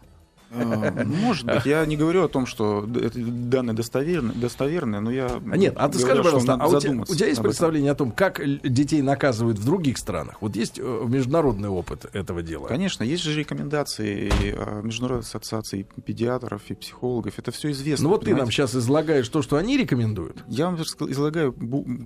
[0.53, 5.41] А, Может быть, я не говорю о том, что данные достоверны, достоверные, но я...
[5.51, 7.51] А нет, а ты скажи, что пожалуйста, а у тебя, задуматься у тебя есть этом.
[7.51, 10.37] представление о том, как детей наказывают в других странах?
[10.41, 12.67] Вот есть э, международный опыт этого дела?
[12.67, 17.39] Конечно, есть же рекомендации а, Международной ассоциации педиатров и психологов.
[17.39, 18.05] Это все известно.
[18.05, 18.53] Ну вот ты нам понимаете?
[18.57, 20.45] сейчас излагаешь то, что они рекомендуют.
[20.49, 21.53] Я вам излагаю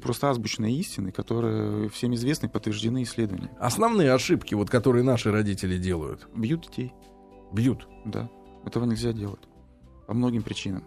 [0.02, 3.50] просто азбучные истины, которые всем известны, подтверждены исследованиями.
[3.58, 6.92] Основные ошибки, вот, которые наши родители делают, Бьют детей,
[7.54, 7.88] бьют.
[8.04, 8.28] да.
[8.66, 9.40] Этого нельзя делать.
[10.06, 10.84] По многим причинам.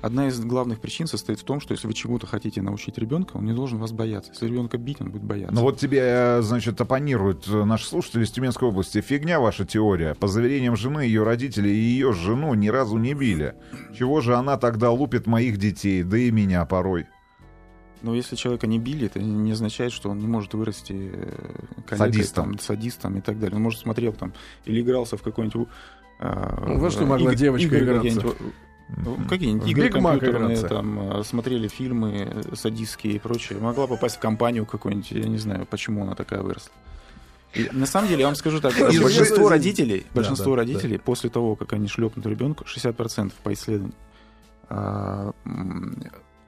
[0.00, 3.44] Одна из главных причин состоит в том, что если вы чему-то хотите научить ребенка, он
[3.44, 4.30] не должен вас бояться.
[4.30, 5.54] Если ребенка бить, он будет бояться.
[5.54, 9.00] Ну вот тебе, э, значит, оппонируют э, наши слушатели из Тюменской области.
[9.00, 10.14] Фигня ваша теория.
[10.14, 13.54] По заверениям жены, ее родители и ее жену ни разу не били.
[13.98, 17.06] Чего же она тогда лупит моих детей, да и меня порой?
[18.02, 21.32] Но если человека не били, это не означает, что он не может вырасти э,
[21.86, 22.44] коллегой, Садистом.
[22.44, 23.56] там, садистом и так далее.
[23.56, 24.32] Он может смотрел там
[24.66, 25.68] или игрался в какой-нибудь...
[26.18, 28.20] э, Ну, во что могла игр- девочка игры играться?
[28.20, 28.54] какие-нибудь,
[28.88, 33.58] ну, Какие-нибудь игры Big Mac компьютерные, там, э, смотрели фильмы садистские и прочее.
[33.58, 36.72] Могла попасть в компанию какую-нибудь, я не знаю, почему она такая выросла.
[37.54, 41.30] И на самом деле, я вам скажу так, большинство родителей, Да, большинство да, родителей после
[41.30, 43.94] того, как они шлепнут ребенка, 60% по исследованию,
[44.68, 45.32] а,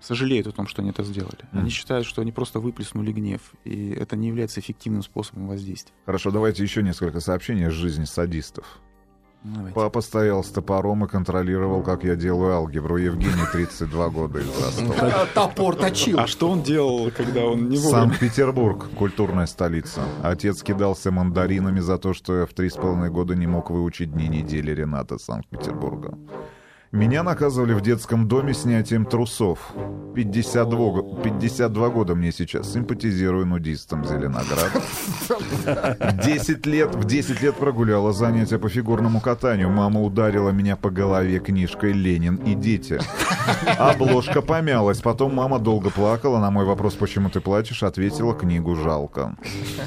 [0.01, 1.39] сожалеют о том, что они это сделали.
[1.53, 1.63] Мгм.
[1.63, 5.93] Они считают, что они просто выплеснули гнев, и это не является эффективным способом воздействия.
[6.07, 8.79] Хорошо, давайте еще несколько сообщений из жизни садистов.
[9.45, 9.75] Давайте.
[9.75, 12.97] Папа стоял с топором и контролировал, как я делаю алгебру.
[12.97, 15.27] Евгений, 32 года из Ростова.
[15.33, 16.19] Топор точил.
[16.19, 18.09] А что он делал, когда он не вовремя?
[18.09, 20.03] Санкт-Петербург, культурная столица.
[20.23, 24.13] Отец кидался мандаринами за то, что я в три с половиной года не мог выучить
[24.13, 26.19] дни недели Рената Санкт-Петербурга.
[26.91, 29.59] Меня наказывали в детском доме снятием трусов.
[30.15, 32.73] 52, го- 52 года мне сейчас.
[32.73, 34.73] Симпатизирую нудистам Зеленоград.
[36.25, 39.69] 10 лет, в 10 лет прогуляла занятия по фигурному катанию.
[39.69, 42.99] Мама ударила меня по голове книжкой «Ленин и дети».
[43.79, 45.01] Обложка помялась.
[45.03, 46.39] Потом мама долго плакала.
[46.39, 49.37] На мой вопрос, почему ты плачешь, ответила книгу «Жалко».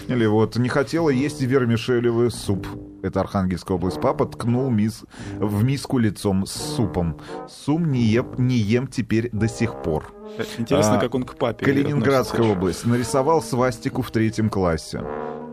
[0.07, 2.67] Или вот «Не хотела есть вермишелевый суп».
[3.01, 4.01] Это Архангельская область.
[4.01, 5.03] Папа ткнул мис...
[5.37, 7.17] в миску лицом с супом.
[7.49, 10.13] Сум не, ем, не ем теперь до сих пор.
[10.57, 12.57] Интересно, А, как он к папе Калининградская относится.
[12.59, 12.85] область.
[12.85, 15.03] Нарисовал свастику в третьем классе.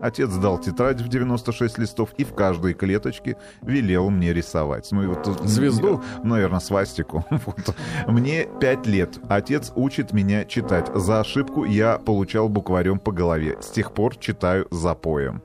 [0.01, 4.87] Отец дал тетрадь в 96 листов и в каждой клеточке велел мне рисовать.
[4.91, 6.01] Ну и вот Звезду?
[6.23, 7.25] Наверное, свастику.
[7.45, 7.75] Вот.
[8.07, 9.19] Мне 5 лет.
[9.27, 10.89] Отец учит меня читать.
[10.95, 13.57] За ошибку я получал букварем по голове.
[13.59, 15.41] С тех пор читаю запоем.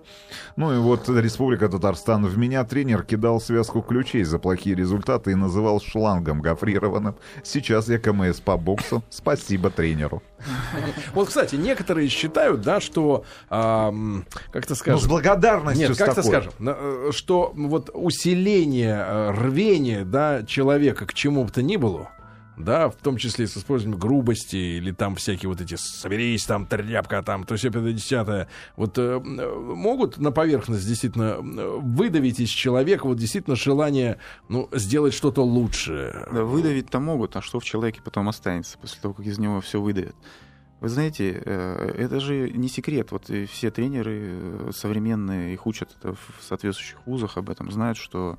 [0.54, 2.24] Ну и вот Республика Татарстан.
[2.26, 7.16] В меня тренер кидал связку ключей за плохие результаты и называл шлангом гофрированным.
[7.42, 9.02] Сейчас я КМС по боксу.
[9.24, 10.22] Спасибо тренеру.
[11.14, 15.08] Вот, кстати, некоторые считают, да, что, как-то Ну, с скажем...
[15.08, 21.50] благодарностью Нет, как-то скажем, э, что вот усиление э, рвения, да, человека к чему бы
[21.50, 22.10] то ни было,
[22.56, 27.22] да, в том числе с использованием грубости или там всякие вот эти «соберись, там, тряпка,
[27.22, 33.18] там, то все десятое», вот э, могут на поверхность действительно э, выдавить из человека вот
[33.18, 36.26] действительно желание, ну, сделать что-то лучше.
[36.32, 39.80] Да, выдавить-то могут, а что в человеке потом останется после того, как из него все
[39.80, 40.14] выдавят?
[40.80, 43.10] Вы знаете, э, это же не секрет.
[43.10, 48.38] Вот все тренеры э, современные, их учат в соответствующих вузах об этом, знают, что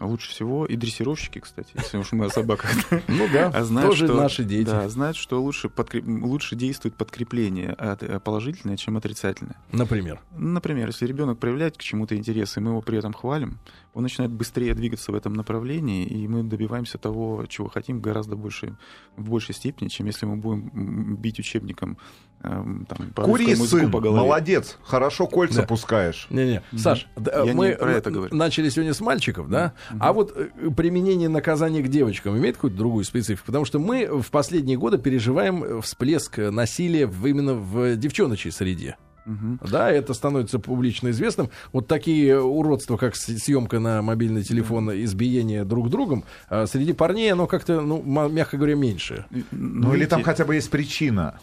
[0.00, 2.70] лучше всего, и дрессировщики, кстати, если уж мы о собаках
[3.08, 4.66] Ну да, А знают, тоже что- наши дети.
[4.66, 5.70] Да, знают, что лучше,
[6.04, 9.56] лучше действует подкрепление от- э, положительное, чем отрицательное.
[9.72, 10.20] Например.
[10.36, 13.58] Например, если ребенок проявляет к чему-то интерес, и мы его при этом хвалим,
[13.94, 18.76] он начинает быстрее двигаться в этом направлении, и мы добиваемся того, чего хотим, гораздо больше,
[19.16, 21.98] в большей степени, чем если мы будем бить учебником
[22.42, 24.22] там, по Кури, сын, по голове.
[24.22, 25.66] молодец, хорошо кольца Да.
[25.66, 26.26] пускаешь.
[26.30, 28.34] Не-не, Саш, да, Я мы не про это говорю.
[28.34, 29.74] начали сегодня с мальчиков, да?
[29.98, 33.46] А вот э, применение наказания к девочкам имеет какую-то другую специфику?
[33.46, 38.96] Потому что мы в последние годы переживаем э, всплеск насилия в- именно в девчоночей среде.
[39.30, 39.60] Мгм.
[39.70, 41.50] Да, это становится публично известным.
[41.72, 47.46] Вот такие уродства, как съемка на мобильный телефон, избиение друг другом, а среди парней оно
[47.46, 49.26] как-то, ну, мягко говоря, меньше.
[49.52, 51.38] Ну, или там видите, хотя бы есть причина.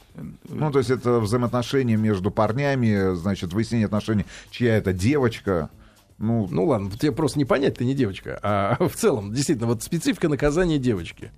[0.50, 5.70] Ну, то есть это взаимоотношения между парнями, значит, выяснение отношений, чья это девочка.
[6.18, 8.38] Ну, Ну ладно, тебе просто не понять, ты не девочка.
[8.44, 11.32] А в целом, действительно, вот специфика наказания девочки.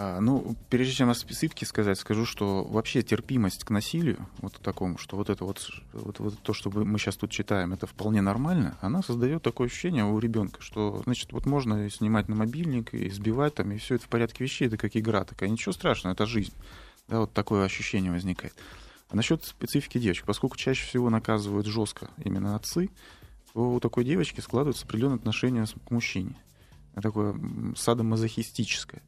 [0.00, 4.96] А, ну, прежде чем о специфике сказать, скажу, что вообще терпимость к насилию, вот такому,
[4.96, 8.78] что вот это вот, вот, вот то, что мы сейчас тут читаем, это вполне нормально,
[8.80, 13.56] она создает такое ощущение у ребенка, что, значит, вот можно снимать на мобильник, и избивать
[13.56, 16.54] там, и все это в порядке вещей, это как игра такая, ничего страшного, это жизнь.
[17.08, 18.54] Да, вот такое ощущение возникает.
[19.10, 22.88] А насчет специфики девочек, поскольку чаще всего наказывают жестко именно отцы,
[23.52, 26.36] то у такой девочки складывается определенное отношение с- к мужчине.
[27.02, 27.34] Такое
[27.76, 29.02] садомазохистическое.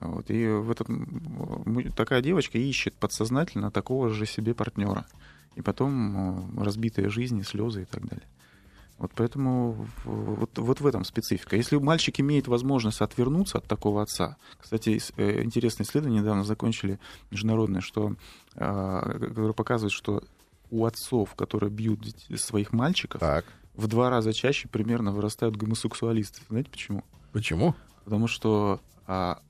[0.00, 5.06] Вот, и в этот, м, мы- такая девочка ищет подсознательно такого же себе партнера.
[5.56, 8.26] И потом э, разбитая жизнь, и слезы и так далее.
[8.98, 11.56] Вот поэтому вот, вот в этом специфика.
[11.56, 16.98] Если мальчик имеет возможность отвернуться от такого отца, кстати, э, интересное исследование недавно закончили
[17.30, 18.14] международное, что,
[18.54, 20.22] э, которое показывает, что
[20.70, 22.00] у отцов, которые бьют
[22.36, 23.44] своих мальчиков, так.
[23.74, 26.42] в два раза чаще примерно вырастают гомосексуалисты.
[26.48, 27.02] Знаете почему?
[27.32, 27.74] Почему?
[28.04, 29.40] Потому что а,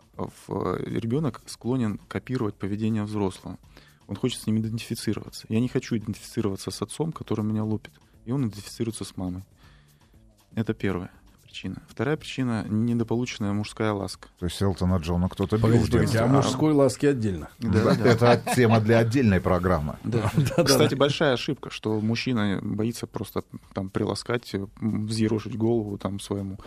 [0.47, 3.59] в- ребенок склонен копировать поведение взрослого.
[4.07, 5.47] Он хочет с ним идентифицироваться.
[5.49, 7.93] Я не хочу идентифицироваться с отцом, который меня лупит.
[8.25, 9.45] И он идентифицируется с мамой.
[10.55, 11.11] Это первая
[11.45, 11.83] причина.
[11.89, 14.29] Вторая причина— недополученная мужская ласка.
[14.39, 15.67] То есть Элтона Джона кто-то бил.
[15.67, 17.51] Погодите, а мужской ласки отдельно.
[17.59, 18.07] Да, да.
[18.07, 19.97] Это тема для отдельной программы.
[20.05, 20.31] Да.
[20.37, 20.65] Да-да-да.
[20.65, 23.43] Кстати, большая ошибка, что мужчина боится просто
[23.75, 26.59] там приласкать, взъерошить голову там своему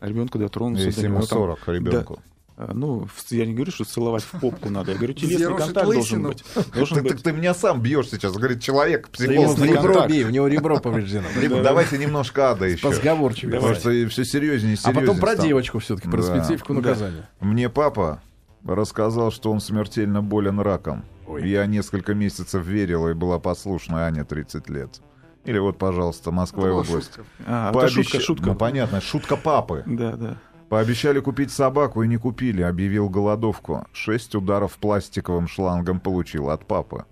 [0.00, 0.84] ребенку дотронуться.
[0.86, 2.22] Если до ему него, там, 40 ребенку.
[2.22, 4.92] А, Ну, в- я не говорю, что целовать в попку надо.
[4.92, 6.44] Я говорю, телесный контакт должен быть.
[6.74, 8.32] Должен Так, ты меня сам бьешь сейчас.
[8.32, 9.58] Говорит, человек, Да психолог.
[9.58, 10.08] Ребро контакт.
[10.10, 11.24] бей, у него ребро повреждено.
[11.62, 12.88] Давайте немножко ада еще.
[12.88, 13.56] Позговорчивее.
[13.60, 16.38] Потому что все серьезнее и А потом про девочку все-таки, про Да.
[16.44, 16.80] специфику Да.
[16.80, 17.28] наказания.
[17.40, 18.22] Мне папа
[18.64, 21.04] рассказал, что он смертельно болен раком.
[21.26, 21.46] Ой.
[21.48, 25.00] Я несколько месяцев верила и была послушна Аня 30 лет.
[25.44, 27.14] Или вот, пожалуйста, Москва и область.
[27.14, 27.24] шутка.
[27.46, 28.46] А, это Пообещ- шутка, шутка.
[28.46, 29.82] Ну, понятно, шутка папы.
[29.86, 30.38] Да, да.
[30.68, 33.86] Пообещали купить собаку и не купили, объявил голодовку.
[33.92, 37.04] Шесть ударов пластиковым шлангом получил от папы.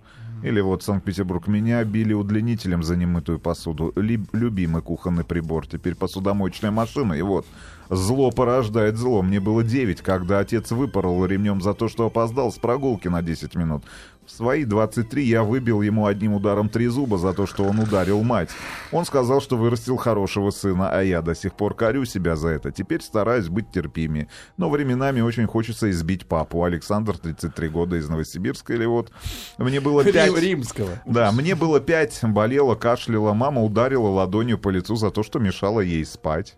[0.42, 1.46] Или вот Санкт-Петербург.
[1.46, 3.92] Меня били удлинителем за немытую посуду.
[3.96, 5.66] Ли- любимый кухонный прибор.
[5.66, 7.14] Теперь посудомоечная машина.
[7.14, 7.46] И вот,
[7.88, 9.22] зло порождает зло.
[9.22, 13.54] Мне было 9, когда отец выпорол ремнем за то, что опоздал с прогулки на 10
[13.54, 13.84] минут.
[14.26, 18.22] В свои 23 я выбил ему одним ударом три зуба за то, что он ударил
[18.22, 18.48] мать.
[18.90, 22.72] Он сказал, что вырастил хорошего сына, а я до сих пор корю себя за это.
[22.72, 24.28] Теперь стараюсь быть терпимее.
[24.56, 26.64] Но временами очень хочется избить папу.
[26.64, 28.72] Александр, 33 года, из Новосибирска.
[28.72, 29.12] Или вот
[29.58, 30.14] мне было 5...
[30.14, 30.88] Рим- Римского.
[31.04, 35.80] Да, мне было пять, болела, кашляла, мама ударила ладонью по лицу за то, что мешала
[35.80, 36.56] ей спать.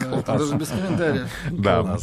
[0.00, 1.28] Да, даже без комментариев.
[1.50, 1.98] Да.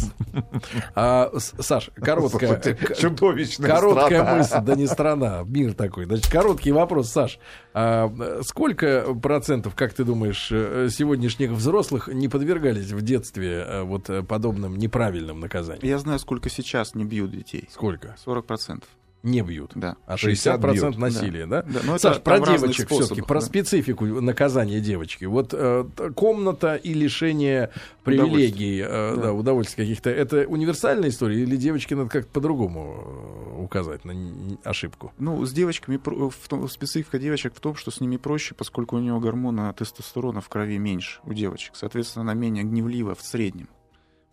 [0.94, 2.60] А, Саш, короткая,
[2.96, 4.36] чудовищная короткая страна.
[4.36, 6.06] мысль, да не страна, мир такой.
[6.06, 7.40] Значит, короткий вопрос, Саш.
[7.74, 8.12] А,
[8.44, 14.24] сколько процентов, как ты думаешь, э, сегодняшних взрослых не подвергались в детстве э, вот э,
[14.24, 15.86] подобным неправильным наказаниям?
[15.86, 17.68] Я знаю, сколько сейчас не бьют детей.
[17.72, 18.16] Сколько?
[18.26, 18.84] 40%.
[19.26, 19.72] Не бьют.
[19.74, 19.96] Да.
[20.06, 20.98] А 60 60% бьют.
[20.98, 21.64] насилия, да?
[21.64, 23.46] Да, но это Саш, про девочек все-таки, способов, про да.
[23.46, 25.26] специфику наказания девочки.
[25.26, 25.84] Вот э,
[26.16, 27.72] комната и лишение
[28.04, 29.22] привилегий, э, да.
[29.24, 29.34] Да.
[29.34, 34.14] удовольствий каких-то, это универсальная история или девочке надо как-то по-другому э, указать на
[34.64, 35.12] ошибку?
[35.18, 39.00] Ну, с девочками, в том- специфика девочек в том, что с ними проще, поскольку у
[39.00, 41.72] нее гормона тестостерона в крови меньше у девочек.
[41.76, 43.70] Соответственно, она менее гневлива в среднем.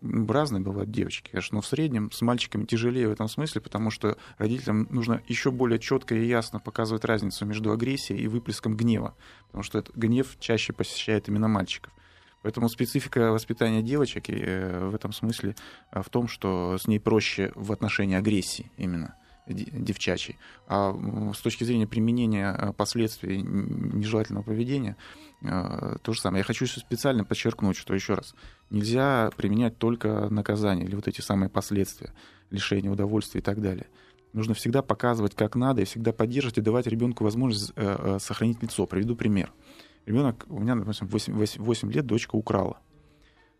[0.03, 4.17] Разные бывают девочки, конечно, но в среднем с мальчиками тяжелее в этом смысле, потому что
[4.37, 9.15] родителям нужно еще более четко и ясно показывать разницу между агрессией и выплеском гнева,
[9.47, 11.93] потому что этот гнев чаще посещает именно мальчиков.
[12.41, 15.55] Поэтому специфика воспитания девочек э, в этом смысле
[15.91, 19.15] э, в том, что с ней проще в отношении агрессии именно
[19.47, 20.37] де- девчачьей.
[20.67, 20.93] А
[21.33, 24.97] с точки зрения применения э, последствий нежелательного поведения,
[25.43, 26.39] то же самое.
[26.39, 28.33] Я хочу еще специально подчеркнуть, что еще раз,
[28.69, 32.13] нельзя применять только наказание или вот эти самые последствия,
[32.49, 33.87] лишения удовольствия и так далее.
[34.33, 38.63] Нужно всегда показывать, как надо, и всегда поддерживать и давать ребенку возможность э, э, сохранить
[38.63, 38.87] лицо.
[38.87, 39.53] Приведу пример.
[40.07, 42.79] Ребенок, у меня, допустим, 8, 8, 8 лет дочка украла.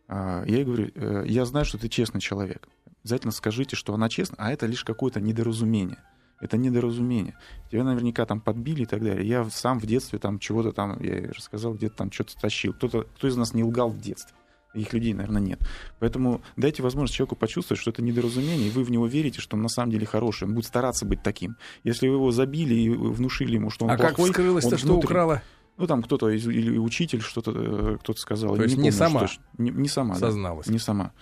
[0.08, 2.67] А, Я ей говорю, э, я знаю, что ты честный человек.
[3.04, 6.00] Обязательно скажите, что она честна, а это лишь какое-то недоразумение.
[6.44, 7.36] Это недоразумение.
[7.72, 9.26] Тебя наверняка там подбили и так далее.
[9.26, 12.74] Я сам в детстве там чего-то там, я рассказал, где-то там что-то тащил.
[12.74, 14.36] Кто-то, кто из нас не лгал в детстве?
[14.74, 15.60] Таких людей, наверное, нет.
[16.00, 19.62] Поэтому дайте возможность человеку почувствовать, что это недоразумение, и вы в него верите, что он
[19.62, 21.56] на самом деле хороший, он будет стараться быть таким.
[21.84, 24.88] Если вы его забили и внушили ему, что он а как плохой, вскрылось-то, он что
[24.88, 25.42] внутренне- украла?
[25.78, 28.56] Ну, там кто-то или учитель что-то, э, кто-то сказал.
[28.56, 29.28] То есть не помню, сама?
[29.28, 30.20] что не, не сама, да.
[30.20, 30.68] Созналась.
[30.68, 31.14] Не сама.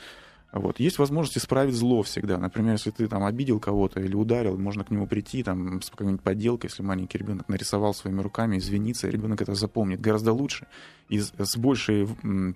[0.52, 0.80] Вот.
[0.80, 2.38] Есть возможность исправить зло всегда.
[2.38, 6.22] Например, если ты там обидел кого-то или ударил, можно к нему прийти там, с какой-нибудь
[6.22, 10.68] подделкой, если маленький ребенок нарисовал своими руками, извиниться, ребенок это запомнит гораздо лучше
[11.08, 12.08] и с, большей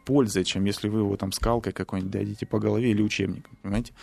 [0.05, 3.93] пользой, чем если вы его там скалкой какой-нибудь дадите по голове или учебником, понимаете?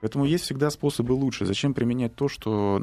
[0.00, 1.44] Поэтому есть всегда способы лучше.
[1.44, 2.80] Зачем применять то, что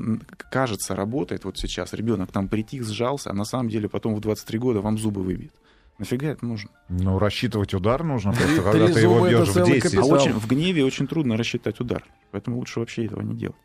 [0.51, 1.93] кажется работает вот сейчас?
[1.93, 5.53] Ребенок там притих, сжался, а на самом деле потом в 23 года вам зубы выбьет.
[5.97, 6.69] Нафига это нужно?
[6.89, 9.97] Ну, рассчитывать удар нужно просто, когда ты его бьешь в целый 10.
[9.97, 12.03] А очень, в гневе очень трудно рассчитать удар.
[12.31, 13.57] Поэтому лучше вообще этого не делать.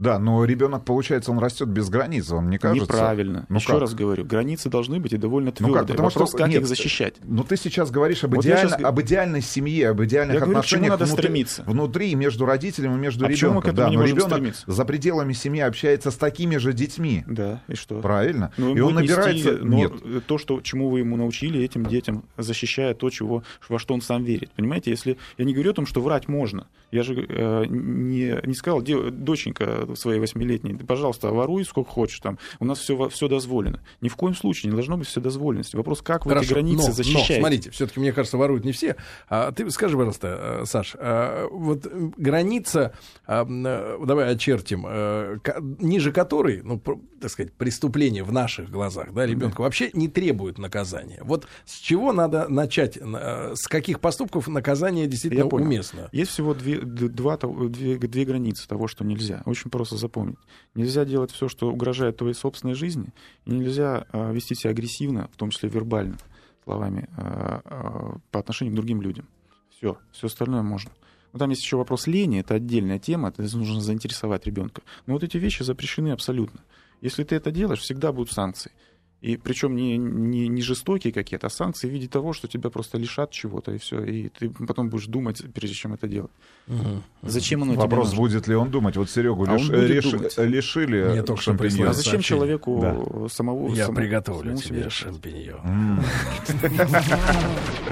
[0.00, 2.82] Да, но ребенок, получается, он растет без границ, вам не кажется?
[2.84, 3.44] Неправильно.
[3.50, 3.80] Ну Еще как?
[3.82, 5.78] раз говорю, границы должны быть и довольно Ну твердые.
[5.80, 5.86] как?
[5.88, 7.14] Потому Вопрос, что- как нет, их защищать.
[7.22, 10.58] Но ты сейчас говоришь об, Вот идеально- г- об идеальной семье, об идеальных Я говорю,
[10.58, 11.62] отношениях надо внутри, стремиться.
[11.66, 13.70] внутри, между родителем и между А почему ребенком.
[13.72, 14.64] этому да, но ребенок стремиться?
[14.66, 17.22] за пределами семьи общается с такими же детьми.
[17.26, 18.00] Да, и что?
[18.00, 18.52] Правильно?
[18.56, 19.58] Ну, и он нести, набирается...
[19.62, 20.26] но Нет.
[20.26, 24.24] то, что, чему вы ему научили, этим детям защищая то, чего, во что он сам
[24.24, 24.50] верит.
[24.52, 26.66] Понимаете, если я не говорю о том, что врать можно.
[26.90, 29.10] Я же э, не, не сказал, «Де-
[29.94, 33.82] своей восьмилетней, «Да, пожалуйста, воруй сколько хочешь, там, у нас все, все дозволено.
[34.00, 35.76] Ни в коем случае не должно быть все дозволенности.
[35.76, 37.34] Вопрос, как вы эти Хорошо, границы но, защищаете.
[37.34, 38.96] но, смотрите, все-таки, мне кажется, воруют не все.
[39.28, 42.92] А ты скажи, пожалуйста, э, Саш, а, вот граница,
[43.26, 46.80] а, давай очертим, ка- ниже которой, ну,
[47.20, 51.20] так сказать, преступление в наших глазах, да, ребенка вообще не требует наказания.
[51.22, 55.66] Вот с чего надо начать, с каких поступков наказание действительно Я понял.
[55.66, 56.08] уместно?
[56.12, 59.42] Есть всего две, два, две, две границы того, что нельзя.
[59.46, 60.38] Очень просто запомнить.
[60.74, 63.08] Нельзя делать все, что угрожает твоей собственной жизни,
[63.46, 66.18] нельзя а, вести себя агрессивно, в том числе вербально,
[66.64, 69.28] словами, а, а, по отношению к другим людям.
[69.70, 70.90] Все, все остальное можно.
[71.32, 74.82] Но там есть еще вопрос лени, это отдельная тема, это нужно заинтересовать ребенка.
[75.06, 76.60] Но вот эти вещи запрещены абсолютно.
[77.00, 78.72] Если ты это делаешь, всегда будут санкции.
[79.20, 82.96] И причем не, не, не жестокие какие-то, а санкции в виде того, что тебя просто
[82.96, 84.02] лишат чего-то, и все.
[84.02, 86.30] И ты потом будешь думать, прежде чем это делать.
[87.22, 88.36] Зачем оно Вопрос, тебе нужно?
[88.38, 88.96] будет ли он думать.
[88.96, 90.38] Вот Серегу А он лиш- будет реш- думать.
[90.38, 92.22] лишили Мне только что А зачем сообщение.
[92.22, 93.68] человеку самого...
[93.74, 94.90] Я самому- приготовлю самому тебе себе?
[94.90, 96.00] шампиньон.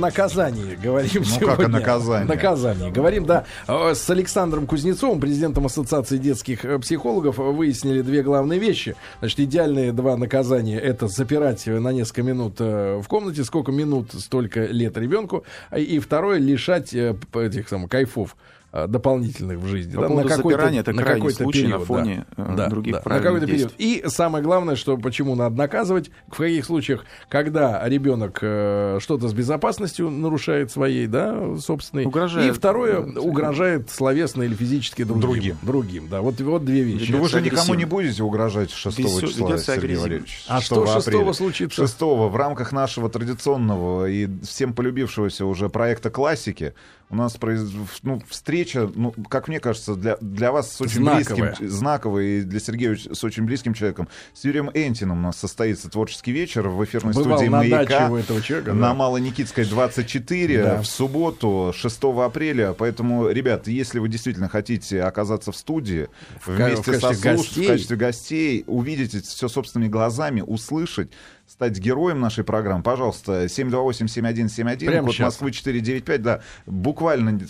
[0.00, 0.10] М.
[0.10, 1.56] Наказание, говорим Ну, сегодня.
[1.56, 2.28] как о наказании?
[2.28, 2.90] Наказание.
[2.90, 8.58] Говорим, да, э, с Александром Кузнецовым, президентом Ассоциации детских э, психологов, э, выяснили две главные
[8.58, 8.96] вещи.
[9.20, 14.96] Значит, идеальные два наказания— это запирать на несколько минут в комнате, сколько минут, столько лет
[14.96, 15.44] ребенку.
[15.76, 18.36] И второе— лишать этих самых кайфов
[18.72, 19.94] дополнительных в жизни.
[19.96, 22.44] По да, поводу какой-то- запирания, это на крайний какой-то случай на период, фоне, да.
[22.44, 23.68] э, Да, других да, на правильных какой-то период.
[23.76, 24.02] действий.
[24.06, 29.32] И самое главное, что почему надо наказывать, в каких случаях, когда ребенок э, что-то с
[29.32, 32.04] безопасностью нарушает своей, да, собственной.
[32.04, 32.48] Угрожает.
[32.48, 35.20] И второе, Да, угрожает словесно или физически другим.
[35.22, 35.56] Другим.
[35.62, 36.20] Другим, да.
[36.20, 37.10] Вот, вот две вещи.
[37.10, 37.96] Ну, вы же Ведется никому не агрессивно.
[38.04, 40.02] будете угрожать 6 Ведется- числа, ведется Сергей агрессивно.
[40.02, 40.44] Валерьевич.
[40.48, 41.32] А что 6 6 апреля.
[41.32, 41.76] случится?
[41.76, 46.74] 6 в рамках нашего традиционного и всем полюбившегося уже проекта классики
[47.10, 47.68] у нас произ...
[48.02, 51.48] ну, встреча, ну, как мне кажется, для, для вас с очень Знаковая.
[51.56, 54.08] близким, знаковая, и для Сергея с очень близким человеком.
[54.32, 58.08] С Юрием Энтином у нас состоится творческий вечер в эфирной Бывал студии на «Маяка».
[58.10, 58.72] у этого человека.
[58.74, 58.94] На да.
[58.94, 60.82] Малоникитской 24 Да.
[60.82, 62.72] в субботу 6 апреля.
[62.74, 66.08] Поэтому, ребят, если вы действительно хотите оказаться в студии
[66.44, 67.64] ка- вместе в со качестве слуш- гостей.
[67.64, 71.10] в качестве гостей, увидеть все собственными глазами, услышать,
[71.50, 75.24] стать героем нашей программы, пожалуйста, 728-7171, Прямо код сейчас.
[75.26, 77.40] Москвы 495, да, буквально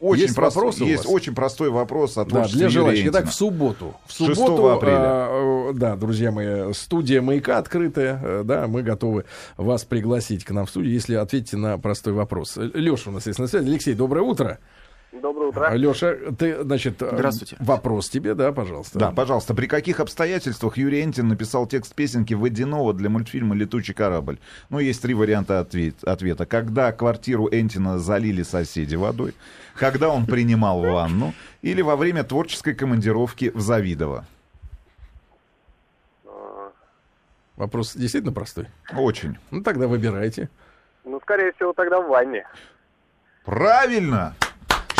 [0.00, 3.06] очень Есть простой, вопросы есть очень простой вопрос от Да, для желающих.
[3.10, 3.94] Итак, в субботу.
[4.06, 4.96] В 6 субботу, апреля.
[4.98, 8.20] а, да, друзья мои, студия «Маяка» открытая.
[8.22, 9.24] э, Да, мы готовы
[9.56, 12.56] вас пригласить к нам в студию, если ответите на простой вопрос.
[12.56, 13.68] Леша у нас есть на связи.
[13.68, 14.58] Алексей, доброе утро.
[15.22, 15.72] Доброе утро.
[15.74, 17.56] Леша, ты, значит, э, Здравствуйте.
[17.60, 18.98] вопрос тебе, да, пожалуйста.
[18.98, 24.38] Да, пожалуйста, при каких обстоятельствах Юрий Энтин написал текст песенки «Водяного» для мультфильма «Летучий корабль»?
[24.70, 26.46] Ну, есть три варианта ответ- ответа.
[26.46, 29.34] Когда квартиру Энтина залили соседи водой,
[29.76, 34.24] когда он принимал ванну, или во время творческой командировки в Завидово?
[37.56, 38.66] Вопрос действительно простой.
[38.96, 39.38] Очень.
[39.52, 40.48] Ну, тогда выбирайте.
[41.04, 42.44] Ну, скорее всего, тогда в ванне.
[43.44, 44.34] Правильно!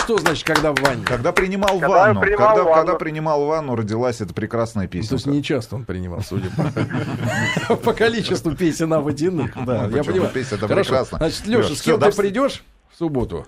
[0.05, 1.03] Что значит, когда в ванне?
[1.05, 2.75] Когда принимал Когда ванну, принимал когда, ванну.
[2.75, 7.77] когда принимал ванну, родилась эта прекрасная Ну, То есть не часто он принимал, судя по,
[7.77, 9.53] по количеству песен о водяных.
[9.65, 10.31] Да, я понимаю.
[10.31, 11.19] Песня это прекрасно.
[11.19, 13.47] Значит, Леша, с кем ты придешь в субботу?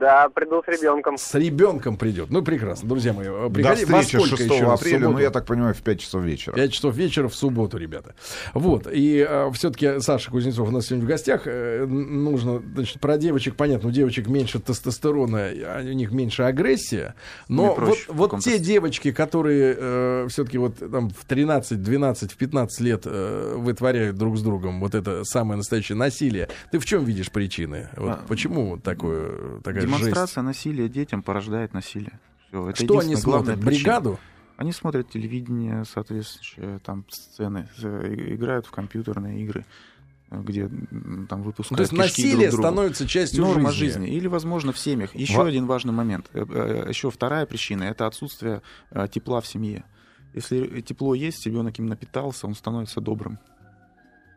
[0.00, 1.18] Да, приду с ребенком.
[1.18, 2.30] С ребенком придет.
[2.30, 2.88] Ну, прекрасно.
[2.88, 3.84] Друзья мои, До приходи.
[3.84, 6.54] Во встречи сколько 6 еще апреля, ну, я так понимаю, в 5 часов вечера.
[6.54, 8.14] 5 часов вечера в субботу, ребята.
[8.54, 8.88] Вот.
[8.90, 11.42] И все-таки Саша Кузнецов у нас сегодня в гостях.
[11.44, 17.14] Э, нужно, значит, про девочек, понятно, у девочек меньше тестостерона, а у них меньше агрессия.
[17.48, 22.80] Но вот, проще вот те девочки, которые все-таки вот там в 13, 12, в 15
[22.80, 27.30] лет э, вытворяют друг с другом вот это самое настоящее насилие, ты в чем видишь
[27.30, 27.88] причины?
[27.96, 30.02] Вот А, почему такое, такая жесть?
[30.04, 32.18] Демонстрация насилия детям порождает насилие.
[32.48, 33.60] Всё, это Что они смотрят?
[33.60, 33.70] причина.
[33.70, 34.18] Бригаду?
[34.56, 39.64] Они смотрят телевидение, соответствующие там сцены, играют в компьютерные игры,
[40.30, 40.68] где
[41.28, 44.04] там выпускают то есть насилие друг становится частью Норма жизни.
[44.04, 44.16] жизни.
[44.16, 45.14] Или, возможно, в семьях.
[45.14, 46.26] Еще Во- один важный момент.
[46.34, 48.60] Э, э, Еще вторая причина это отсутствие
[48.90, 49.82] э, тепла в семье.
[50.34, 53.38] Если тепло есть, ребенок им напитался, он становится добрым.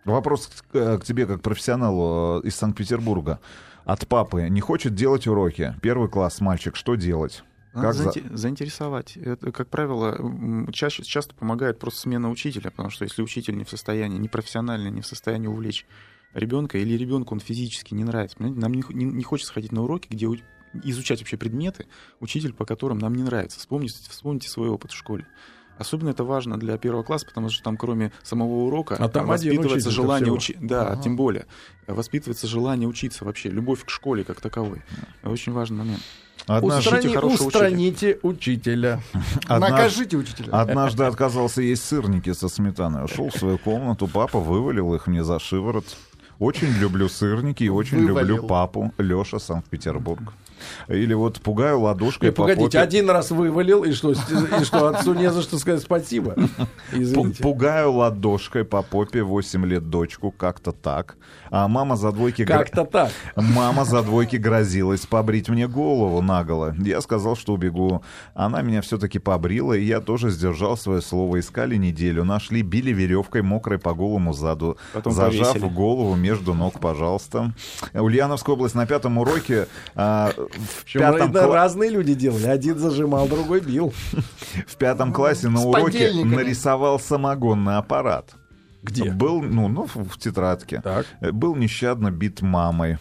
[0.05, 3.39] Вопрос к, э, к тебе как профессионалу э, из Санкт-Петербурга.
[3.85, 4.47] От папы.
[4.49, 5.75] Не хочет делать уроки.
[5.81, 6.75] Первый класс, мальчик.
[6.75, 7.43] Что делать?
[7.73, 9.17] Надо Как за- заинте- заинтересовать.
[9.17, 10.17] Это, как правило,
[10.71, 14.89] чаще, часто помогает просто смена учителя, потому что если учитель не в состоянии, не профессионально,
[14.89, 15.85] не в состоянии увлечь
[16.33, 18.37] ребенка, или ребенку он физически не нравится.
[18.37, 20.27] Понимаете, Нам не, не- не хочется ходить на уроки, где
[20.83, 21.85] изучать вообще предметы,
[22.19, 23.59] учитель, по которым нам не нравится.
[23.59, 25.25] Вспомните, вспомните свой опыт в школе.
[25.77, 29.89] Особенно это важно для первого класса, потому что там кроме самого урока А там воспитывается
[29.89, 30.61] желание учиться.
[30.63, 31.01] Да, Ага.
[31.01, 31.45] тем более.
[31.87, 34.81] Воспитывается желание учиться вообще, любовь к школе как таковой.
[35.23, 36.01] Очень важный момент.
[36.45, 39.01] Однажды, Устрани- Ищите хорошего устраните учителя.
[39.47, 40.49] однажды- Накажите учителя.
[40.51, 43.05] однажды отказался есть сырники со сметаной.
[43.05, 45.85] Ушел в свою комнату, папа вывалил их мне за шиворот.
[46.43, 48.35] Очень люблю сырники и очень Вывалил.
[48.35, 48.91] люблю папу.
[48.97, 50.33] Леша, Санкт-Петербург.
[50.87, 52.79] Или вот пугаю ладошкой по погодите, попе.
[52.79, 56.35] один раз вывалил, и что, и что отцу не за что сказать спасибо?
[56.93, 57.43] Извините.
[57.43, 61.17] Пугаю ладошкой по попе 8 лет дочку, как-то так.
[61.49, 62.43] А мама за двойки...
[62.43, 63.11] гра- Как-то так.
[63.35, 66.73] Мама за двойки грозилась побрить мне голову наголо.
[66.79, 68.01] Я сказал, что убегу.
[68.33, 71.39] Она меня все-таки побрила, и я тоже сдержал свое слово.
[71.41, 75.69] Искали неделю, нашли, били веревкой мокрой по голому заду, Потом зажав повесили.
[75.73, 77.53] голову между ног, пожалуйста.
[77.93, 82.47] Ульяновская область на пятом уроке а, в Причем пятом, это кла- разные люди делали.
[82.47, 83.93] Один зажимал, другой бил.
[84.67, 88.35] в пятом классе на уроке нарисовал самогонный аппарат.
[88.83, 89.11] Где?
[89.11, 90.81] Был, ну, ну, в, тетрадке.
[90.81, 91.05] Так.
[91.21, 92.97] Э, Был нещадно бит мамой.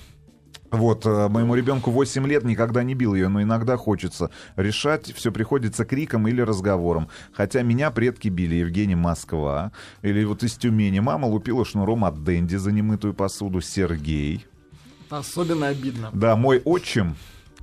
[0.73, 5.31] Вот, э, моему ребенку 8 лет, никогда не бил ее, но иногда хочется решать, все
[5.31, 7.09] приходится криком или разговором.
[7.35, 9.73] Хотя меня предки били, Евгений Москва.
[10.01, 14.47] Или вот из Тюмени мама лупила шнуром от Дэнди за немытую посуду, Сергей.
[15.11, 16.09] Особенно обидно.
[16.15, 17.17] Да, мой отчим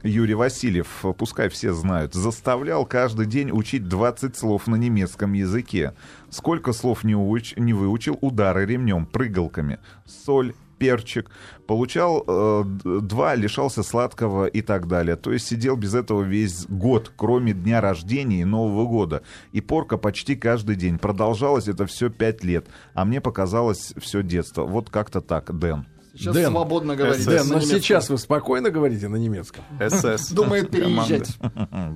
[0.03, 5.93] Юрий Васильев, пускай все знают, заставлял каждый день учить 20 слов на немецком языке.
[6.29, 11.29] Сколько слов не, уч- не выучил, удары ремнем, прыгалками, соль, перчик.
[11.67, 12.63] Получал э,
[13.01, 15.15] два, лишался сладкого и так далее.
[15.15, 19.21] То есть сидел без этого весь год, кроме дня рождения и Нового года.
[19.51, 20.97] И порка почти каждый день.
[20.97, 22.65] Продолжалось это все пять лет.
[22.93, 24.63] А мне показалось все детство.
[24.63, 25.85] Вот как-то так, Дэн.
[26.19, 27.25] Сейчас Дэн, свободно говорить.
[27.25, 27.79] Дэн, но немецком.
[27.79, 29.63] сейчас вы спокойно говорите на немецком.
[29.79, 30.29] СС.
[30.31, 31.37] Думает переезжать.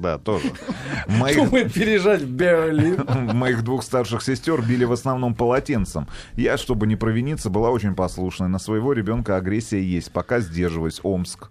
[0.01, 0.51] Да, тоже.
[1.07, 3.03] Думает переезжать в Берлин.
[3.35, 6.07] моих двух старших сестер били в основном полотенцем.
[6.35, 8.47] Я, чтобы не провиниться, была очень послушной.
[8.47, 10.11] На своего ребенка агрессия есть.
[10.11, 11.01] Пока сдерживаюсь.
[11.03, 11.49] Омск.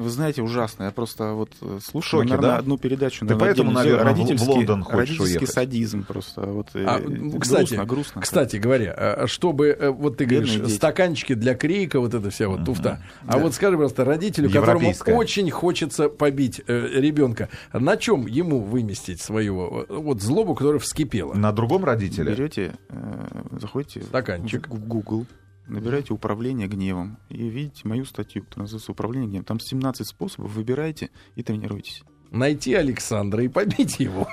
[0.00, 0.84] Вы знаете, ужасно.
[0.84, 2.56] Я просто вот э, слушаю, шоке, наверное, да?
[2.58, 3.26] одну передачу.
[3.26, 5.50] Ты поэтому, наверное, в- в Родительский- Лондон хочешь родительский уехать?
[5.54, 6.40] садизм просто.
[6.42, 6.98] Вот, э, А,
[7.38, 8.20] кстати, грустно, грустно.
[8.22, 10.76] кстати говоря, а, чтобы, э, вот ты Бедные говоришь, дети.
[10.76, 13.02] стаканчики для крейка, вот это вся вот туфта.
[13.26, 19.20] А вот скажи просто, родителю, которому очень хочется побить э, ребенка, на чем ему выместить
[19.20, 21.34] свою вот злобу, которая вскипела?
[21.34, 22.32] На другом родителе?
[22.32, 24.66] Берете, э, заходите Стаканчик.
[24.68, 25.26] в, в Google,
[25.70, 29.44] набираете управление гневом и видите мою статью, которая называется «Управление гневом».
[29.44, 32.02] Там 17 способов, выбирайте и тренируйтесь.
[32.30, 34.28] Найти Александра и побить его.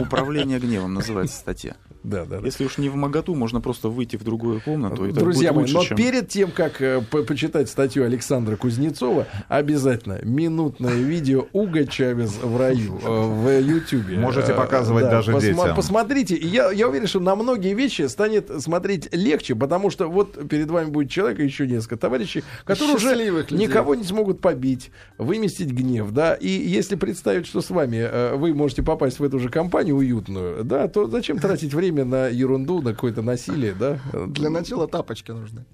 [0.00, 1.76] Управление гневом называется статья.
[2.02, 2.44] Да, да, да.
[2.46, 5.06] Если уж не в моготу, можно просто выйти в другую комнату.
[5.06, 8.04] и это Друзья будет мои, лучше, но чем- перед тем, как э, по- почитать статью
[8.04, 14.18] Александра Кузнецова, обязательно минутное видео Уга Чавес в раю э, в Ютьюбе.
[14.18, 15.74] Можете Э, показывать даже детям.
[15.74, 20.46] Посмотрите, и я, я уверен, что на многие вещи станет смотреть легче, потому что вот
[20.48, 23.56] перед вами будет человек и еще несколько товарищей, которые уже людей.
[23.56, 28.54] никого не смогут побить, выместить гнев, да, и если представить, что с вами э, вы
[28.54, 32.92] можете попасть в эту же компанию уютную, да, то зачем тратить время на ерунду, на
[32.92, 33.98] какое-то насилие, да?
[34.28, 35.64] Для начала тапочки нужны.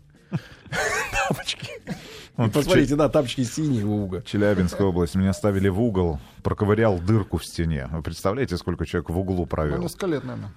[1.28, 1.68] тапочки.
[2.36, 4.22] Вот Посмотрите, да, тапочки синие у Уга.
[4.22, 5.14] Челябинская область.
[5.14, 7.88] Меня ставили в угол, проковырял дырку в стене.
[7.92, 9.78] Вы представляете, сколько человек в углу Ну, провел?
[9.82, 10.52] несколько лет, наверное.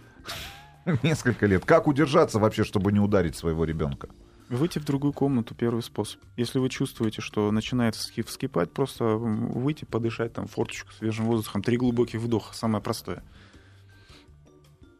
[1.03, 1.65] Несколько лет.
[1.65, 4.09] Как удержаться вообще, чтобы не ударить своего ребенка?
[4.53, 6.21] Выйти в другую комнату первый способ.
[6.37, 11.75] Если вы чувствуете, что начинает вски- вскипать, просто выйти, подышать там форточку свежим воздухом, три
[11.75, 13.23] глубоких вдоха, самое простое.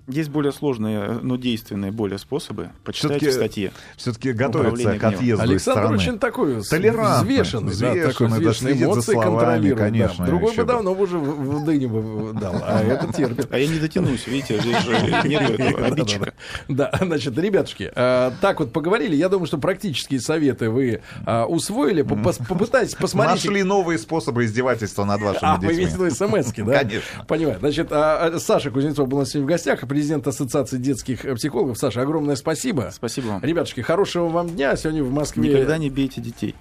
[0.08, 2.70] Есть более сложные, но действенные более способы.
[2.84, 3.72] Почитайте Всё-таки в статье.
[3.96, 5.96] Все-таки готовится к отъезду из Александр страны.
[5.96, 9.78] очень такой Толерантный, взвешенный, да, такой взвешенный, взвешенный, следит за эмоции словами, контролирует.
[9.78, 9.84] да.
[9.84, 13.48] конечно, Другой бы давно бы уже в, в дыню бы дал, а это терпит.
[13.50, 14.92] А я не дотянусь, видите, здесь же
[15.28, 16.34] нет обидчика.
[16.68, 19.16] Да, значит, ребятушки, э, так вот поговорили.
[19.16, 22.02] Я думаю, что практические советы вы э, усвоили.
[22.02, 23.46] Попытайтесь посмотреть.
[23.46, 25.78] Нашли новые способы издевательства над вашими А, вы детьми.
[25.78, 26.80] имеете в виду смс да?
[26.84, 27.26] Конечно.
[27.26, 27.60] Понимаю.
[27.60, 31.36] Значит, а, а, Саша Кузнецов был у нас сегодня в гостях, президент Ассоциации детских э,
[31.36, 31.78] психологов.
[31.78, 32.90] Саша, огромное спасибо.
[32.92, 33.44] Спасибо вам.
[33.44, 34.76] Ребятушки, хорошего вам дня.
[34.76, 35.50] Сегодня в Москве...
[35.50, 36.56] Никогда не бейте детей.